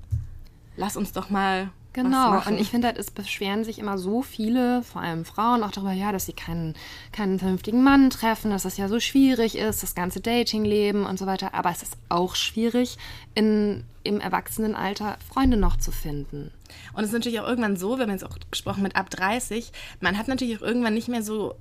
lass 0.77 0.97
uns 0.97 1.11
doch 1.11 1.29
mal 1.29 1.69
Genau, 2.03 2.39
und 2.45 2.59
ich 2.59 2.69
finde 2.69 2.87
halt, 2.87 2.99
es 2.99 3.09
beschweren 3.09 3.63
sich 3.63 3.79
immer 3.79 3.97
so 3.97 4.21
viele, 4.21 4.83
vor 4.83 5.01
allem 5.01 5.25
Frauen, 5.25 5.63
auch 5.63 5.71
darüber, 5.71 5.93
ja, 5.93 6.11
dass 6.11 6.27
sie 6.27 6.33
keinen, 6.33 6.75
keinen 7.11 7.39
vernünftigen 7.39 7.83
Mann 7.83 8.11
treffen, 8.11 8.51
dass 8.51 8.63
das 8.63 8.77
ja 8.77 8.87
so 8.87 8.99
schwierig 8.99 9.57
ist, 9.57 9.81
das 9.81 9.95
ganze 9.95 10.21
Datingleben 10.21 11.07
und 11.07 11.17
so 11.17 11.25
weiter. 11.25 11.55
Aber 11.55 11.71
es 11.71 11.81
ist 11.81 11.97
auch 12.07 12.35
schwierig, 12.35 12.99
in, 13.33 13.83
im 14.03 14.19
Erwachsenenalter 14.19 15.17
Freunde 15.27 15.57
noch 15.57 15.77
zu 15.77 15.91
finden. 15.91 16.51
Und 16.93 17.03
es 17.03 17.07
ist 17.07 17.13
natürlich 17.13 17.39
auch 17.39 17.47
irgendwann 17.47 17.77
so, 17.77 17.97
wir 17.97 18.03
haben 18.03 18.11
jetzt 18.11 18.25
auch 18.25 18.37
gesprochen 18.51 18.83
mit 18.83 18.95
ab 18.95 19.09
30, 19.09 19.71
man 19.99 20.19
hat 20.19 20.27
natürlich 20.27 20.59
auch 20.59 20.67
irgendwann 20.67 20.93
nicht 20.93 21.07
mehr 21.07 21.23
so 21.23 21.55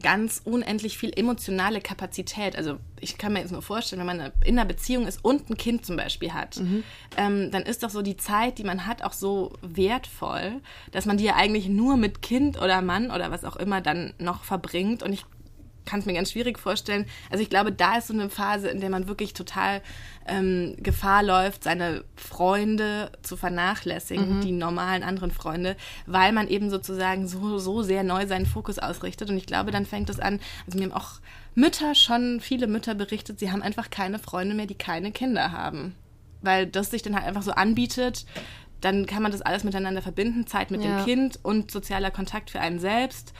ganz 0.00 0.42
unendlich 0.44 0.98
viel 0.98 1.12
emotionale 1.16 1.80
Kapazität. 1.80 2.56
Also 2.56 2.78
ich 3.00 3.18
kann 3.18 3.32
mir 3.32 3.40
jetzt 3.40 3.52
nur 3.52 3.62
vorstellen, 3.62 4.00
wenn 4.00 4.16
man 4.16 4.32
in 4.44 4.58
einer 4.58 4.68
Beziehung 4.68 5.06
ist 5.06 5.24
und 5.24 5.48
ein 5.48 5.56
Kind 5.56 5.86
zum 5.86 5.96
Beispiel 5.96 6.32
hat, 6.32 6.58
mhm. 6.58 6.84
ähm, 7.16 7.50
dann 7.50 7.62
ist 7.62 7.82
doch 7.82 7.90
so 7.90 8.02
die 8.02 8.16
Zeit, 8.16 8.58
die 8.58 8.64
man 8.64 8.86
hat, 8.86 9.02
auch 9.02 9.12
so 9.12 9.52
wertvoll, 9.62 10.60
dass 10.92 11.06
man 11.06 11.16
die 11.16 11.24
ja 11.24 11.36
eigentlich 11.36 11.68
nur 11.68 11.96
mit 11.96 12.22
Kind 12.22 12.60
oder 12.60 12.82
Mann 12.82 13.10
oder 13.10 13.30
was 13.30 13.44
auch 13.44 13.56
immer 13.56 13.80
dann 13.80 14.12
noch 14.18 14.44
verbringt. 14.44 15.02
Und 15.02 15.12
ich 15.12 15.24
kann 15.86 16.00
es 16.00 16.06
mir 16.06 16.12
ganz 16.12 16.32
schwierig 16.32 16.58
vorstellen. 16.58 17.06
Also 17.30 17.42
ich 17.42 17.48
glaube, 17.48 17.72
da 17.72 17.96
ist 17.96 18.08
so 18.08 18.14
eine 18.14 18.28
Phase, 18.28 18.68
in 18.68 18.80
der 18.80 18.90
man 18.90 19.08
wirklich 19.08 19.32
total 19.32 19.80
ähm, 20.26 20.76
Gefahr 20.78 21.22
läuft, 21.22 21.64
seine 21.64 22.04
Freunde 22.16 23.10
zu 23.22 23.36
vernachlässigen, 23.36 24.36
mhm. 24.36 24.40
die 24.42 24.52
normalen 24.52 25.02
anderen 25.02 25.30
Freunde, 25.30 25.76
weil 26.06 26.32
man 26.32 26.48
eben 26.48 26.68
sozusagen 26.68 27.26
so, 27.28 27.58
so 27.58 27.82
sehr 27.82 28.02
neu 28.02 28.26
seinen 28.26 28.46
Fokus 28.46 28.78
ausrichtet. 28.78 29.30
Und 29.30 29.36
ich 29.36 29.46
glaube, 29.46 29.70
dann 29.70 29.86
fängt 29.86 30.10
es 30.10 30.20
an, 30.20 30.40
also 30.66 30.78
mir 30.78 30.86
haben 30.86 30.92
auch 30.92 31.20
Mütter 31.54 31.94
schon, 31.94 32.40
viele 32.40 32.66
Mütter 32.66 32.94
berichtet, 32.94 33.38
sie 33.38 33.50
haben 33.50 33.62
einfach 33.62 33.88
keine 33.88 34.18
Freunde 34.18 34.54
mehr, 34.54 34.66
die 34.66 34.74
keine 34.74 35.12
Kinder 35.12 35.52
haben. 35.52 35.94
Weil 36.42 36.66
das 36.66 36.90
sich 36.90 37.02
dann 37.02 37.14
halt 37.14 37.24
einfach 37.24 37.42
so 37.42 37.52
anbietet, 37.52 38.26
dann 38.80 39.06
kann 39.06 39.22
man 39.22 39.32
das 39.32 39.42
alles 39.42 39.64
miteinander 39.64 40.02
verbinden, 40.02 40.46
Zeit 40.46 40.70
mit 40.70 40.84
ja. 40.84 40.98
dem 40.98 41.04
Kind 41.04 41.38
und 41.42 41.70
sozialer 41.70 42.10
Kontakt 42.10 42.50
für 42.50 42.60
einen 42.60 42.78
selbst. 42.78 43.32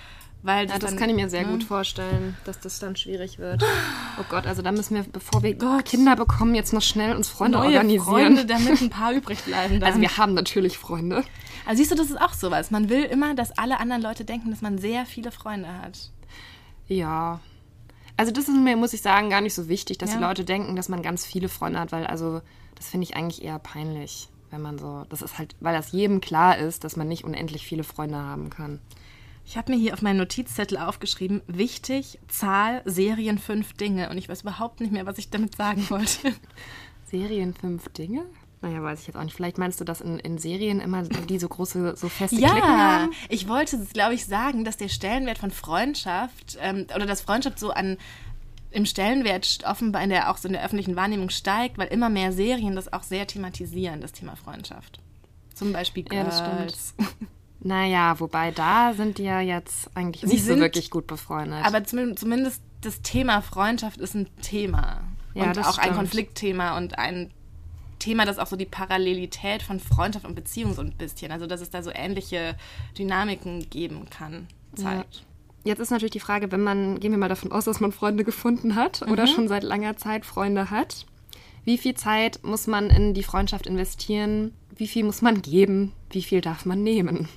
Weil 0.46 0.66
das, 0.66 0.74
ja, 0.74 0.78
das 0.78 0.90
dann, 0.90 0.98
kann 1.00 1.10
ich 1.10 1.16
mir 1.16 1.28
sehr 1.28 1.44
ne? 1.44 1.50
gut 1.50 1.64
vorstellen, 1.64 2.36
dass 2.44 2.60
das 2.60 2.78
dann 2.78 2.94
schwierig 2.94 3.38
wird. 3.38 3.64
Oh 4.18 4.24
Gott, 4.30 4.46
also 4.46 4.62
da 4.62 4.72
müssen 4.72 4.94
wir, 4.94 5.02
bevor 5.02 5.42
wir 5.42 5.54
Gott. 5.54 5.84
Kinder 5.84 6.16
bekommen, 6.16 6.54
jetzt 6.54 6.72
noch 6.72 6.80
schnell 6.80 7.14
uns 7.14 7.28
Freunde 7.28 7.58
Neue 7.58 7.76
organisieren. 7.76 8.04
Freunde, 8.04 8.46
damit 8.46 8.80
ein 8.80 8.88
paar 8.88 9.12
übrig 9.12 9.42
bleiben. 9.44 9.74
Dann. 9.80 9.82
Also 9.82 10.00
wir 10.00 10.16
haben 10.16 10.32
natürlich 10.32 10.78
Freunde. 10.78 11.22
Also 11.66 11.78
siehst 11.78 11.90
du, 11.90 11.96
das 11.96 12.08
ist 12.08 12.18
auch 12.18 12.32
sowas. 12.32 12.70
Man 12.70 12.88
will 12.88 13.02
immer, 13.02 13.34
dass 13.34 13.58
alle 13.58 13.78
anderen 13.78 14.00
Leute 14.00 14.24
denken, 14.24 14.50
dass 14.50 14.62
man 14.62 14.78
sehr 14.78 15.04
viele 15.04 15.32
Freunde 15.32 15.68
hat. 15.68 16.12
Ja. 16.86 17.40
Also 18.16 18.32
das 18.32 18.48
ist 18.48 18.56
mir, 18.56 18.76
muss 18.76 18.94
ich 18.94 19.02
sagen, 19.02 19.28
gar 19.28 19.42
nicht 19.42 19.54
so 19.54 19.68
wichtig, 19.68 19.98
dass 19.98 20.12
ja. 20.12 20.16
die 20.16 20.22
Leute 20.22 20.44
denken, 20.44 20.76
dass 20.76 20.88
man 20.88 21.02
ganz 21.02 21.26
viele 21.26 21.50
Freunde 21.50 21.78
hat, 21.78 21.92
weil 21.92 22.06
also 22.06 22.40
das 22.74 22.88
finde 22.88 23.04
ich 23.04 23.16
eigentlich 23.16 23.44
eher 23.44 23.58
peinlich, 23.58 24.30
wenn 24.50 24.62
man 24.62 24.78
so, 24.78 25.04
das 25.10 25.20
ist 25.20 25.36
halt, 25.36 25.56
weil 25.60 25.74
das 25.74 25.92
jedem 25.92 26.22
klar 26.22 26.56
ist, 26.56 26.84
dass 26.84 26.96
man 26.96 27.08
nicht 27.08 27.24
unendlich 27.24 27.66
viele 27.66 27.84
Freunde 27.84 28.16
haben 28.16 28.48
kann. 28.48 28.80
Ich 29.48 29.56
habe 29.56 29.72
mir 29.72 29.78
hier 29.78 29.94
auf 29.94 30.02
meinen 30.02 30.16
Notizzettel 30.16 30.76
aufgeschrieben, 30.76 31.40
wichtig, 31.46 32.18
Zahl, 32.26 32.82
Serien, 32.84 33.38
fünf 33.38 33.74
Dinge. 33.74 34.10
Und 34.10 34.18
ich 34.18 34.28
weiß 34.28 34.42
überhaupt 34.42 34.80
nicht 34.80 34.92
mehr, 34.92 35.06
was 35.06 35.18
ich 35.18 35.30
damit 35.30 35.54
sagen 35.54 35.86
wollte. 35.88 36.34
Serien, 37.04 37.54
fünf 37.54 37.88
Dinge? 37.90 38.26
Naja, 38.60 38.82
weiß 38.82 39.00
ich 39.00 39.06
jetzt 39.06 39.16
auch 39.16 39.22
nicht. 39.22 39.36
Vielleicht 39.36 39.58
meinst 39.58 39.80
du, 39.80 39.84
dass 39.84 40.00
in, 40.00 40.18
in 40.18 40.38
Serien 40.38 40.80
immer 40.80 41.04
die 41.04 41.38
so 41.38 41.48
große, 41.48 41.96
so 41.96 42.08
feste 42.08 42.40
ja, 42.40 42.50
Klicken 42.50 42.68
haben? 42.68 43.12
Ja, 43.12 43.18
ich 43.28 43.46
wollte, 43.46 43.78
glaube 43.92 44.14
ich, 44.14 44.26
sagen, 44.26 44.64
dass 44.64 44.78
der 44.78 44.88
Stellenwert 44.88 45.38
von 45.38 45.52
Freundschaft 45.52 46.58
ähm, 46.60 46.88
oder 46.92 47.06
dass 47.06 47.20
Freundschaft 47.20 47.60
so 47.60 47.70
an 47.70 47.98
im 48.72 48.84
Stellenwert 48.84 49.60
offenbar 49.64 50.02
in 50.02 50.10
der 50.10 50.28
auch 50.30 50.38
so 50.38 50.48
in 50.48 50.54
der 50.54 50.64
öffentlichen 50.64 50.96
Wahrnehmung 50.96 51.30
steigt, 51.30 51.78
weil 51.78 51.86
immer 51.88 52.10
mehr 52.10 52.32
Serien 52.32 52.74
das 52.74 52.92
auch 52.92 53.04
sehr 53.04 53.28
thematisieren, 53.28 54.00
das 54.00 54.10
Thema 54.10 54.34
Freundschaft. 54.34 54.98
Zum 55.54 55.72
Beispiel 55.72 56.02
Girls. 56.02 56.40
Ja, 56.40 56.64
das 56.64 56.94
stimmt. 56.96 57.28
Naja, 57.60 58.20
wobei 58.20 58.50
da 58.50 58.92
sind 58.92 59.18
die 59.18 59.24
ja 59.24 59.40
jetzt 59.40 59.90
eigentlich 59.96 60.22
Sie 60.22 60.28
nicht 60.28 60.44
sind, 60.44 60.56
so 60.56 60.60
wirklich 60.60 60.90
gut 60.90 61.06
befreundet. 61.06 61.64
Aber 61.64 61.84
zumindest 61.84 62.62
das 62.82 63.02
Thema 63.02 63.40
Freundschaft 63.40 64.00
ist 64.00 64.14
ein 64.14 64.28
Thema. 64.42 65.02
Ja, 65.34 65.44
und 65.44 65.58
auch 65.58 65.72
stimmt. 65.72 65.88
ein 65.88 65.94
Konfliktthema 65.94 66.76
und 66.76 66.98
ein 66.98 67.30
Thema, 67.98 68.24
das 68.24 68.38
auch 68.38 68.46
so 68.46 68.56
die 68.56 68.66
Parallelität 68.66 69.62
von 69.62 69.80
Freundschaft 69.80 70.26
und 70.26 70.34
Beziehung 70.34 70.74
so 70.74 70.82
ein 70.82 70.92
bisschen, 70.92 71.32
also 71.32 71.46
dass 71.46 71.60
es 71.60 71.70
da 71.70 71.82
so 71.82 71.90
ähnliche 71.92 72.56
Dynamiken 72.98 73.68
geben 73.70 74.06
kann, 74.10 74.46
zeigt. 74.74 75.16
Ja. 75.16 75.20
Jetzt 75.64 75.80
ist 75.80 75.90
natürlich 75.90 76.12
die 76.12 76.20
Frage, 76.20 76.52
wenn 76.52 76.62
man, 76.62 77.00
gehen 77.00 77.10
wir 77.10 77.18
mal 77.18 77.28
davon 77.28 77.50
aus, 77.50 77.64
dass 77.64 77.80
man 77.80 77.90
Freunde 77.90 78.22
gefunden 78.22 78.76
hat 78.76 79.04
mhm. 79.04 79.12
oder 79.12 79.26
schon 79.26 79.48
seit 79.48 79.64
langer 79.64 79.96
Zeit 79.96 80.24
Freunde 80.24 80.70
hat, 80.70 81.06
wie 81.64 81.78
viel 81.78 81.94
Zeit 81.94 82.40
muss 82.44 82.68
man 82.68 82.90
in 82.90 83.12
die 83.12 83.24
Freundschaft 83.24 83.66
investieren? 83.66 84.52
Wie 84.76 84.86
viel 84.86 85.02
muss 85.04 85.20
man 85.20 85.42
geben? 85.42 85.92
Wie 86.10 86.22
viel 86.22 86.40
darf 86.40 86.64
man 86.64 86.84
nehmen? 86.84 87.28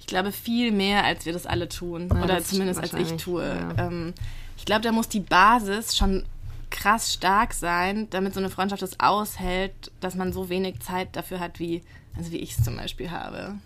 Ich 0.00 0.06
glaube, 0.06 0.32
viel 0.32 0.72
mehr, 0.72 1.04
als 1.04 1.26
wir 1.26 1.32
das 1.32 1.46
alle 1.46 1.68
tun. 1.68 2.08
Ja, 2.12 2.24
oder 2.24 2.42
zumindest 2.42 2.80
als 2.80 2.94
ich 2.94 3.12
tue. 3.22 3.44
Ja. 3.44 3.86
Ähm, 3.86 4.14
ich 4.56 4.64
glaube, 4.64 4.80
da 4.80 4.92
muss 4.92 5.08
die 5.08 5.20
Basis 5.20 5.96
schon 5.96 6.24
krass 6.70 7.12
stark 7.12 7.52
sein, 7.52 8.08
damit 8.10 8.32
so 8.34 8.40
eine 8.40 8.50
Freundschaft 8.50 8.82
das 8.82 8.98
aushält, 8.98 9.92
dass 10.00 10.14
man 10.14 10.32
so 10.32 10.48
wenig 10.48 10.80
Zeit 10.80 11.14
dafür 11.16 11.38
hat, 11.38 11.60
wie, 11.60 11.82
also 12.16 12.32
wie 12.32 12.38
ich 12.38 12.56
es 12.56 12.64
zum 12.64 12.76
Beispiel 12.76 13.10
habe. 13.10 13.56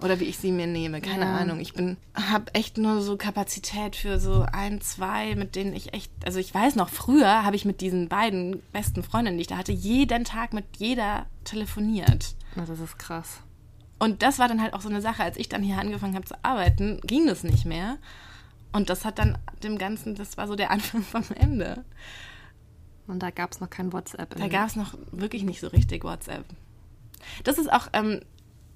Oder 0.00 0.20
wie 0.20 0.24
ich 0.24 0.38
sie 0.38 0.52
mir 0.52 0.66
nehme, 0.66 1.00
keine 1.00 1.24
ja. 1.24 1.36
Ahnung. 1.36 1.60
Ich 1.60 1.72
bin, 1.72 1.96
habe 2.14 2.52
echt 2.54 2.78
nur 2.78 3.00
so 3.00 3.16
Kapazität 3.16 3.96
für 3.96 4.20
so 4.20 4.46
ein, 4.52 4.80
zwei, 4.80 5.34
mit 5.34 5.56
denen 5.56 5.74
ich 5.74 5.94
echt, 5.94 6.12
also 6.24 6.38
ich 6.38 6.54
weiß 6.54 6.76
noch, 6.76 6.88
früher 6.88 7.44
habe 7.44 7.56
ich 7.56 7.64
mit 7.64 7.80
diesen 7.80 8.08
beiden 8.08 8.62
besten 8.72 9.02
Freundinnen, 9.02 9.38
die 9.38 9.42
ich 9.42 9.48
da 9.48 9.56
hatte, 9.56 9.72
jeden 9.72 10.24
Tag 10.24 10.52
mit 10.52 10.66
jeder 10.76 11.26
telefoniert. 11.44 12.34
Na, 12.54 12.64
das 12.64 12.80
ist 12.80 12.98
krass. 12.98 13.40
Und 14.04 14.20
das 14.20 14.38
war 14.38 14.48
dann 14.48 14.60
halt 14.60 14.74
auch 14.74 14.82
so 14.82 14.90
eine 14.90 15.00
Sache, 15.00 15.22
als 15.22 15.38
ich 15.38 15.48
dann 15.48 15.62
hier 15.62 15.78
angefangen 15.78 16.14
habe 16.14 16.26
zu 16.26 16.34
arbeiten, 16.42 17.00
ging 17.06 17.26
das 17.26 17.42
nicht 17.42 17.64
mehr. 17.64 17.96
Und 18.70 18.90
das 18.90 19.06
hat 19.06 19.18
dann 19.18 19.38
dem 19.62 19.78
Ganzen, 19.78 20.14
das 20.14 20.36
war 20.36 20.46
so 20.46 20.56
der 20.56 20.70
Anfang 20.70 21.02
vom 21.02 21.24
Ende. 21.34 21.86
Und 23.06 23.22
da 23.22 23.30
gab 23.30 23.52
es 23.52 23.60
noch 23.60 23.70
kein 23.70 23.94
WhatsApp. 23.94 24.36
Da 24.36 24.48
gab 24.48 24.68
es 24.68 24.76
noch 24.76 24.92
wirklich 25.10 25.42
nicht 25.42 25.58
so 25.58 25.68
richtig 25.68 26.04
WhatsApp. 26.04 26.44
Das 27.44 27.56
ist 27.56 27.72
auch 27.72 27.88
ähm, 27.94 28.20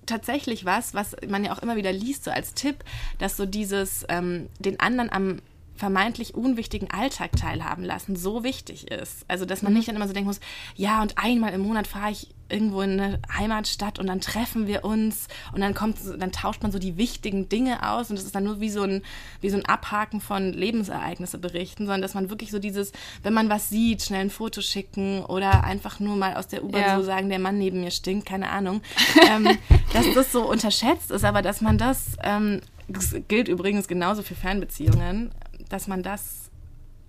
tatsächlich 0.06 0.64
was, 0.64 0.94
was 0.94 1.14
man 1.28 1.44
ja 1.44 1.52
auch 1.52 1.58
immer 1.58 1.76
wieder 1.76 1.92
liest, 1.92 2.24
so 2.24 2.30
als 2.30 2.54
Tipp, 2.54 2.82
dass 3.18 3.36
so 3.36 3.44
dieses 3.44 4.06
ähm, 4.08 4.48
den 4.60 4.80
anderen 4.80 5.12
am 5.12 5.42
vermeintlich 5.78 6.34
unwichtigen 6.34 6.90
Alltag 6.90 7.32
teilhaben 7.32 7.84
lassen 7.84 8.16
so 8.16 8.42
wichtig 8.42 8.90
ist. 8.90 9.24
Also, 9.28 9.44
dass 9.44 9.62
man 9.62 9.72
mhm. 9.72 9.78
nicht 9.78 9.88
dann 9.88 9.96
immer 9.96 10.08
so 10.08 10.12
denken 10.12 10.28
muss, 10.28 10.40
ja, 10.74 11.00
und 11.00 11.16
einmal 11.16 11.52
im 11.52 11.60
Monat 11.60 11.86
fahre 11.86 12.10
ich 12.10 12.28
irgendwo 12.50 12.80
in 12.82 12.98
eine 12.98 13.20
Heimatstadt 13.36 13.98
und 13.98 14.06
dann 14.06 14.20
treffen 14.20 14.66
wir 14.66 14.84
uns 14.84 15.28
und 15.52 15.60
dann 15.60 15.74
kommt, 15.74 15.98
dann 16.18 16.32
tauscht 16.32 16.62
man 16.62 16.72
so 16.72 16.78
die 16.78 16.96
wichtigen 16.96 17.48
Dinge 17.48 17.88
aus 17.88 18.10
und 18.10 18.16
das 18.16 18.24
ist 18.24 18.34
dann 18.34 18.44
nur 18.44 18.60
wie 18.60 18.70
so 18.70 18.82
ein, 18.82 19.02
wie 19.40 19.50
so 19.50 19.56
ein 19.56 19.66
Abhaken 19.66 20.20
von 20.20 20.52
Lebensereignisse 20.52 21.38
berichten, 21.38 21.84
sondern 21.84 22.02
dass 22.02 22.14
man 22.14 22.30
wirklich 22.30 22.50
so 22.50 22.58
dieses, 22.58 22.92
wenn 23.22 23.34
man 23.34 23.50
was 23.50 23.68
sieht, 23.68 24.02
schnell 24.02 24.22
ein 24.22 24.30
Foto 24.30 24.62
schicken 24.62 25.24
oder 25.24 25.64
einfach 25.64 26.00
nur 26.00 26.16
mal 26.16 26.34
aus 26.34 26.48
der 26.48 26.64
U-Bahn 26.64 26.80
ja. 26.80 26.96
so 26.98 27.04
sagen, 27.04 27.28
der 27.28 27.38
Mann 27.38 27.58
neben 27.58 27.80
mir 27.80 27.90
stinkt, 27.90 28.26
keine 28.26 28.50
Ahnung, 28.50 28.80
ähm, 29.30 29.58
dass 29.92 30.06
das 30.14 30.32
so 30.32 30.48
unterschätzt 30.48 31.10
ist, 31.10 31.24
aber 31.24 31.42
dass 31.42 31.60
man 31.60 31.76
das, 31.76 32.16
ähm, 32.22 32.60
das 32.88 33.14
gilt 33.28 33.48
übrigens 33.48 33.88
genauso 33.88 34.22
für 34.22 34.34
Fernbeziehungen, 34.34 35.30
dass 35.68 35.86
man 35.86 36.02
das 36.02 36.48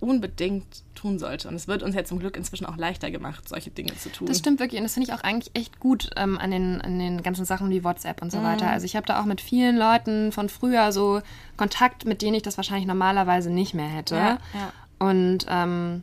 unbedingt 0.00 0.82
tun 0.94 1.18
sollte. 1.18 1.48
Und 1.48 1.54
es 1.54 1.68
wird 1.68 1.82
uns 1.82 1.94
ja 1.94 2.04
zum 2.04 2.18
Glück 2.18 2.36
inzwischen 2.36 2.64
auch 2.64 2.76
leichter 2.76 3.10
gemacht, 3.10 3.48
solche 3.48 3.70
Dinge 3.70 3.94
zu 3.96 4.10
tun. 4.10 4.26
Das 4.26 4.38
stimmt 4.38 4.58
wirklich. 4.58 4.80
Und 4.80 4.84
das 4.84 4.94
finde 4.94 5.10
ich 5.10 5.14
auch 5.14 5.22
eigentlich 5.22 5.50
echt 5.54 5.78
gut 5.78 6.10
ähm, 6.16 6.38
an, 6.38 6.50
den, 6.50 6.80
an 6.80 6.98
den 6.98 7.22
ganzen 7.22 7.44
Sachen 7.44 7.70
wie 7.70 7.84
WhatsApp 7.84 8.22
und 8.22 8.32
so 8.32 8.38
mhm. 8.38 8.44
weiter. 8.44 8.70
Also 8.70 8.86
ich 8.86 8.96
habe 8.96 9.06
da 9.06 9.20
auch 9.20 9.26
mit 9.26 9.40
vielen 9.40 9.76
Leuten 9.76 10.32
von 10.32 10.48
früher 10.48 10.90
so 10.92 11.20
Kontakt, 11.56 12.06
mit 12.06 12.22
denen 12.22 12.34
ich 12.34 12.42
das 12.42 12.56
wahrscheinlich 12.56 12.86
normalerweise 12.86 13.50
nicht 13.50 13.74
mehr 13.74 13.88
hätte. 13.88 14.16
Ja, 14.16 14.38
ja. 14.54 14.72
Und 14.98 15.46
ähm, 15.48 16.02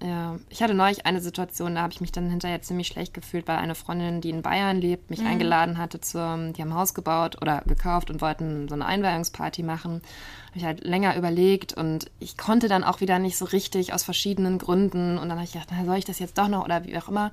ja, 0.00 0.38
ich 0.48 0.62
hatte 0.62 0.74
neulich 0.74 1.06
eine 1.06 1.20
Situation, 1.20 1.74
da 1.74 1.82
habe 1.82 1.92
ich 1.92 2.00
mich 2.00 2.12
dann 2.12 2.30
hinterher 2.30 2.62
ziemlich 2.62 2.86
schlecht 2.86 3.14
gefühlt, 3.14 3.48
weil 3.48 3.56
eine 3.56 3.74
Freundin, 3.74 4.20
die 4.20 4.30
in 4.30 4.42
Bayern 4.42 4.80
lebt, 4.80 5.10
mich 5.10 5.20
mhm. 5.20 5.26
eingeladen 5.26 5.78
hatte 5.78 6.00
zum, 6.00 6.52
die 6.52 6.62
haben 6.62 6.70
ein 6.70 6.78
Haus 6.78 6.94
gebaut 6.94 7.42
oder 7.42 7.62
gekauft 7.66 8.08
und 8.08 8.20
wollten 8.20 8.68
so 8.68 8.74
eine 8.74 8.86
Einweihungsparty 8.86 9.64
machen. 9.64 10.02
Habe 10.48 10.58
ich 10.58 10.64
halt 10.64 10.84
länger 10.84 11.16
überlegt 11.16 11.72
und 11.72 12.12
ich 12.20 12.36
konnte 12.36 12.68
dann 12.68 12.84
auch 12.84 13.00
wieder 13.00 13.18
nicht 13.18 13.36
so 13.36 13.44
richtig 13.44 13.92
aus 13.92 14.04
verschiedenen 14.04 14.58
Gründen 14.58 15.18
und 15.18 15.28
dann 15.28 15.38
habe 15.38 15.44
ich 15.44 15.52
gedacht, 15.52 15.70
na, 15.72 15.84
soll 15.84 15.98
ich 15.98 16.04
das 16.04 16.20
jetzt 16.20 16.38
doch 16.38 16.48
noch 16.48 16.64
oder 16.64 16.84
wie 16.84 16.96
auch 16.96 17.08
immer. 17.08 17.32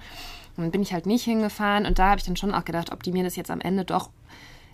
Und 0.58 0.64
dann 0.64 0.72
bin 0.72 0.82
ich 0.82 0.92
halt 0.92 1.06
nicht 1.06 1.24
hingefahren 1.24 1.86
und 1.86 2.00
da 2.00 2.10
habe 2.10 2.20
ich 2.20 2.26
dann 2.26 2.36
schon 2.36 2.54
auch 2.54 2.66
gedacht, 2.66 2.92
ob 2.92 3.04
die 3.04 3.12
mir 3.12 3.24
das 3.24 3.36
jetzt 3.36 3.52
am 3.52 3.62
Ende 3.62 3.86
doch 3.86 4.10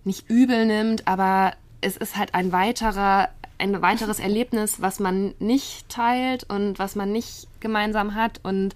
nicht 0.06 0.30
übel 0.30 0.66
nimmt, 0.66 1.08
aber 1.08 1.54
es 1.82 1.98
ist 1.98 2.16
halt 2.16 2.36
ein 2.36 2.52
weiterer, 2.52 3.30
ein 3.62 3.82
weiteres 3.82 4.20
Erlebnis, 4.20 4.82
was 4.82 5.00
man 5.00 5.34
nicht 5.40 5.88
teilt 5.88 6.44
und 6.50 6.80
was 6.80 6.96
man 6.96 7.12
nicht 7.12 7.48
gemeinsam 7.60 8.16
hat 8.16 8.40
und 8.44 8.74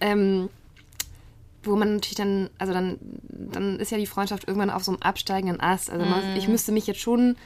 ähm, 0.00 0.48
wo 1.62 1.76
man 1.76 1.94
natürlich 1.94 2.16
dann, 2.16 2.50
also 2.58 2.72
dann, 2.72 2.98
dann 3.00 3.78
ist 3.78 3.90
ja 3.90 3.98
die 3.98 4.06
Freundschaft 4.06 4.46
irgendwann 4.46 4.70
auf 4.70 4.84
so 4.84 4.92
einem 4.92 5.02
absteigenden 5.02 5.60
Ast. 5.60 5.90
Also 5.90 6.04
man, 6.04 6.36
ich 6.36 6.48
müsste 6.48 6.72
mich 6.72 6.86
jetzt 6.86 7.00
schon, 7.00 7.36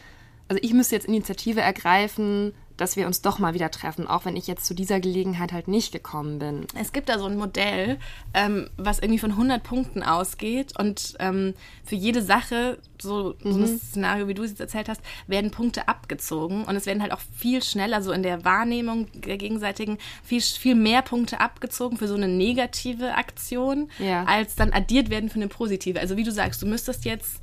also 0.48 0.60
ich 0.62 0.72
müsste 0.72 0.96
jetzt 0.96 1.06
Initiative 1.06 1.60
ergreifen, 1.60 2.52
dass 2.78 2.96
wir 2.96 3.06
uns 3.06 3.20
doch 3.20 3.38
mal 3.38 3.52
wieder 3.52 3.70
treffen, 3.70 4.06
auch 4.06 4.24
wenn 4.24 4.36
ich 4.36 4.46
jetzt 4.46 4.64
zu 4.64 4.74
dieser 4.74 5.00
Gelegenheit 5.00 5.52
halt 5.52 5.68
nicht 5.68 5.92
gekommen 5.92 6.38
bin. 6.38 6.66
Es 6.80 6.92
gibt 6.92 7.08
da 7.08 7.18
so 7.18 7.26
ein 7.26 7.36
Modell, 7.36 7.98
ähm, 8.32 8.70
was 8.76 9.00
irgendwie 9.00 9.18
von 9.18 9.32
100 9.32 9.62
Punkten 9.62 10.02
ausgeht 10.02 10.78
und 10.78 11.16
ähm, 11.18 11.54
für 11.84 11.96
jede 11.96 12.22
Sache, 12.22 12.78
so, 13.00 13.34
mhm. 13.42 13.52
so 13.52 13.58
ein 13.58 13.78
Szenario, 13.78 14.28
wie 14.28 14.34
du 14.34 14.44
es 14.44 14.52
jetzt 14.52 14.60
erzählt 14.60 14.88
hast, 14.88 15.02
werden 15.26 15.50
Punkte 15.50 15.88
abgezogen 15.88 16.64
und 16.64 16.76
es 16.76 16.86
werden 16.86 17.02
halt 17.02 17.12
auch 17.12 17.20
viel 17.36 17.62
schneller, 17.62 18.00
so 18.00 18.12
in 18.12 18.22
der 18.22 18.44
Wahrnehmung 18.44 19.08
der 19.12 19.36
gegenseitigen, 19.36 19.98
viel, 20.22 20.40
viel 20.40 20.76
mehr 20.76 21.02
Punkte 21.02 21.40
abgezogen 21.40 21.98
für 21.98 22.08
so 22.08 22.14
eine 22.14 22.28
negative 22.28 23.14
Aktion, 23.14 23.90
ja. 23.98 24.24
als 24.24 24.54
dann 24.54 24.72
addiert 24.72 25.10
werden 25.10 25.28
für 25.28 25.36
eine 25.36 25.48
positive. 25.48 25.98
Also 25.98 26.16
wie 26.16 26.24
du 26.24 26.32
sagst, 26.32 26.62
du 26.62 26.66
müsstest 26.66 27.04
jetzt 27.04 27.40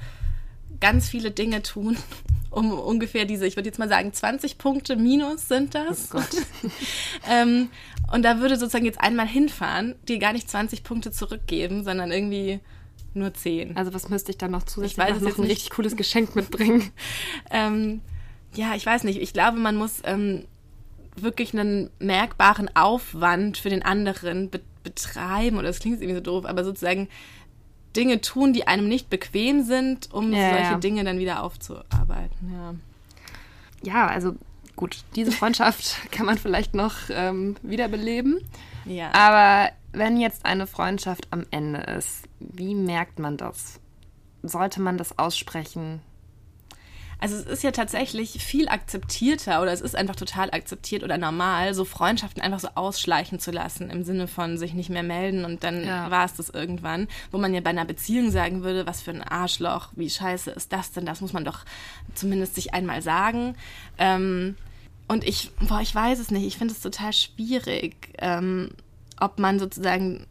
ganz 0.80 1.10
viele 1.10 1.32
Dinge 1.32 1.62
tun, 1.62 1.98
um 2.50 2.72
ungefähr 2.72 3.26
diese, 3.26 3.46
ich 3.46 3.56
würde 3.56 3.70
jetzt 3.70 3.80
mal 3.80 3.90
sagen, 3.90 4.14
20 4.14 4.58
Punkte 4.58 4.96
minus 4.96 5.48
sind 5.48 5.76
das. 5.76 6.10
Oh 6.12 6.18
Gott. 6.18 6.72
ähm, 7.30 7.70
und 8.12 8.24
da 8.24 8.40
würde 8.40 8.58
sozusagen 8.58 8.86
jetzt 8.86 9.02
einmal 9.02 9.28
hinfahren, 9.28 9.96
dir 10.08 10.20
gar 10.20 10.34
nicht 10.34 10.50
20 10.50 10.84
Punkte 10.84 11.12
zurückgeben, 11.12 11.84
sondern 11.84 12.12
irgendwie 12.12 12.60
nur 13.14 13.34
10. 13.34 13.78
Also 13.78 13.94
was 13.94 14.10
müsste 14.10 14.32
ich 14.32 14.38
dann 14.38 14.52
noch 14.52 14.64
zusätzlich 14.64 14.94
ich 14.94 14.98
weiß, 14.98 15.22
noch 15.22 15.38
ein 15.38 15.46
richtig 15.46 15.72
cooles 15.72 15.96
Geschenk 15.96 16.36
mitbringen? 16.36 16.92
ähm, 17.50 18.02
ja, 18.54 18.76
ich 18.76 18.86
weiß 18.86 19.04
nicht. 19.04 19.22
Ich 19.22 19.34
glaube, 19.34 19.58
man 19.58 19.76
muss 19.76 20.02
ähm, 20.04 20.46
wirklich 21.16 21.54
einen 21.54 21.90
merkbaren 22.00 22.70
Aufwand 22.76 23.58
für 23.58 23.70
den 23.70 23.84
anderen 23.84 24.50
be 24.50 24.62
betreiben. 24.84 25.58
Oder 25.58 25.70
das 25.70 25.80
klingt 25.80 26.00
irgendwie 26.00 26.18
so 26.18 26.22
doof, 26.22 26.46
aber 26.46 26.64
sozusagen 26.64 27.10
Dinge 27.96 28.22
tun, 28.22 28.54
die 28.54 28.68
einem 28.68 28.88
nicht 28.88 29.10
bequem 29.10 29.64
sind, 29.64 30.14
um 30.14 30.34
ja, 30.34 30.50
solche 30.50 30.72
ja. 30.72 30.78
Dinge 30.78 31.04
dann 31.04 31.20
wieder 31.20 31.44
aufzuarbeiten. 31.44 32.54
Ja. 32.54 32.74
ja, 33.84 34.08
also 34.08 34.36
gut, 34.76 35.04
diese 35.16 35.32
Freundschaft 35.32 35.98
kann 36.12 36.26
man 36.26 36.38
vielleicht 36.38 36.74
noch 36.74 36.96
ähm, 37.10 37.56
wiederbeleben. 37.62 38.42
Ja. 38.86 39.14
Aber 39.14 39.72
wenn 39.94 40.20
jetzt 40.20 40.46
eine 40.46 40.68
Freundschaft 40.68 41.28
am 41.32 41.46
Ende 41.52 41.80
ist, 41.80 42.24
wie 42.40 42.76
merkt 42.76 43.20
man 43.20 43.38
das? 43.38 43.80
Sollte 44.44 44.82
man 44.82 44.98
das 44.98 45.18
aussprechen? 45.18 46.02
Also 47.20 47.36
es 47.36 47.46
ist 47.46 47.64
ja 47.64 47.72
tatsächlich 47.72 48.44
viel 48.44 48.68
akzeptierter 48.68 49.62
oder 49.62 49.72
es 49.72 49.82
ist 49.82 49.96
einfach 49.96 50.16
total 50.16 50.52
akzeptiert 50.52 51.04
oder 51.04 51.18
normal, 51.18 51.74
so 51.74 51.86
Freundschaften 51.86 52.42
einfach 52.42 52.60
so 52.60 52.70
ausschleichen 52.76 53.40
zu 53.40 53.52
lassen, 53.52 53.90
im 53.90 54.04
Sinne 54.04 54.28
von 54.28 54.58
sich 54.58 54.74
nicht 54.74 54.90
mehr 54.90 55.04
melden 55.04 55.46
und 55.46 55.64
dann 55.64 55.86
ja. 55.86 56.12
war 56.12 56.26
es 56.26 56.34
das 56.34 56.50
irgendwann, 56.50 57.08
wo 57.32 57.38
man 57.38 57.54
ja 57.54 57.62
bei 57.62 57.70
einer 57.70 57.86
Beziehung 57.86 58.32
sagen 58.32 58.64
würde, 58.64 58.86
was 58.86 59.02
für 59.02 59.12
ein 59.12 59.24
Arschloch, 59.24 59.90
wie 59.96 60.10
scheiße 60.10 60.52
ist 60.52 60.74
das 60.74 60.92
denn, 60.92 61.06
das 61.06 61.22
muss 61.22 61.34
man 61.34 61.46
doch 61.46 61.60
zumindest 62.14 62.56
sich 62.56 62.74
einmal 62.74 63.02
sagen. 63.02 63.56
Ähm, 63.98 64.56
und 65.08 65.24
ich, 65.24 65.52
boah, 65.68 65.82
ich 65.82 65.94
weiß 65.94 66.20
es 66.20 66.32
nicht, 66.32 66.46
ich 66.46 66.58
finde 66.58 66.74
es 66.74 66.82
total 66.82 67.14
schwierig, 67.14 67.96
ähm, 68.18 68.72
ob 69.20 69.40
man 69.40 69.60
sozusagen 69.60 70.26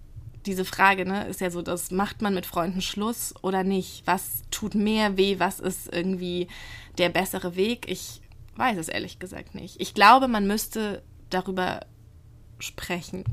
diese 0.47 0.65
Frage, 0.65 1.07
ne, 1.07 1.27
ist 1.27 1.41
ja 1.41 1.51
so, 1.51 1.63
das 1.63 1.91
macht 1.91 2.23
man 2.23 2.35
mit 2.35 2.47
Freunden 2.47 2.81
Schluss 2.81 3.35
oder 3.43 3.65
nicht? 3.65 4.07
Was 4.07 4.43
tut 4.51 4.75
mehr 4.75 5.17
weh? 5.17 5.39
Was 5.39 5.61
ist 5.61 5.93
irgendwie 5.93 6.49
der 6.99 7.09
bessere 7.09 7.57
Weg? 7.57 7.89
Ich 7.89 8.21
weiß 8.57 8.79
es 8.79 8.89
ehrlich 8.89 9.19
gesagt 9.19 9.55
nicht. 9.55 9.81
Ich 9.81 9.95
glaube, 9.95 10.29
man 10.29 10.47
müsste 10.47 11.03
darüber 11.31 11.81
sprechen. 12.59 13.25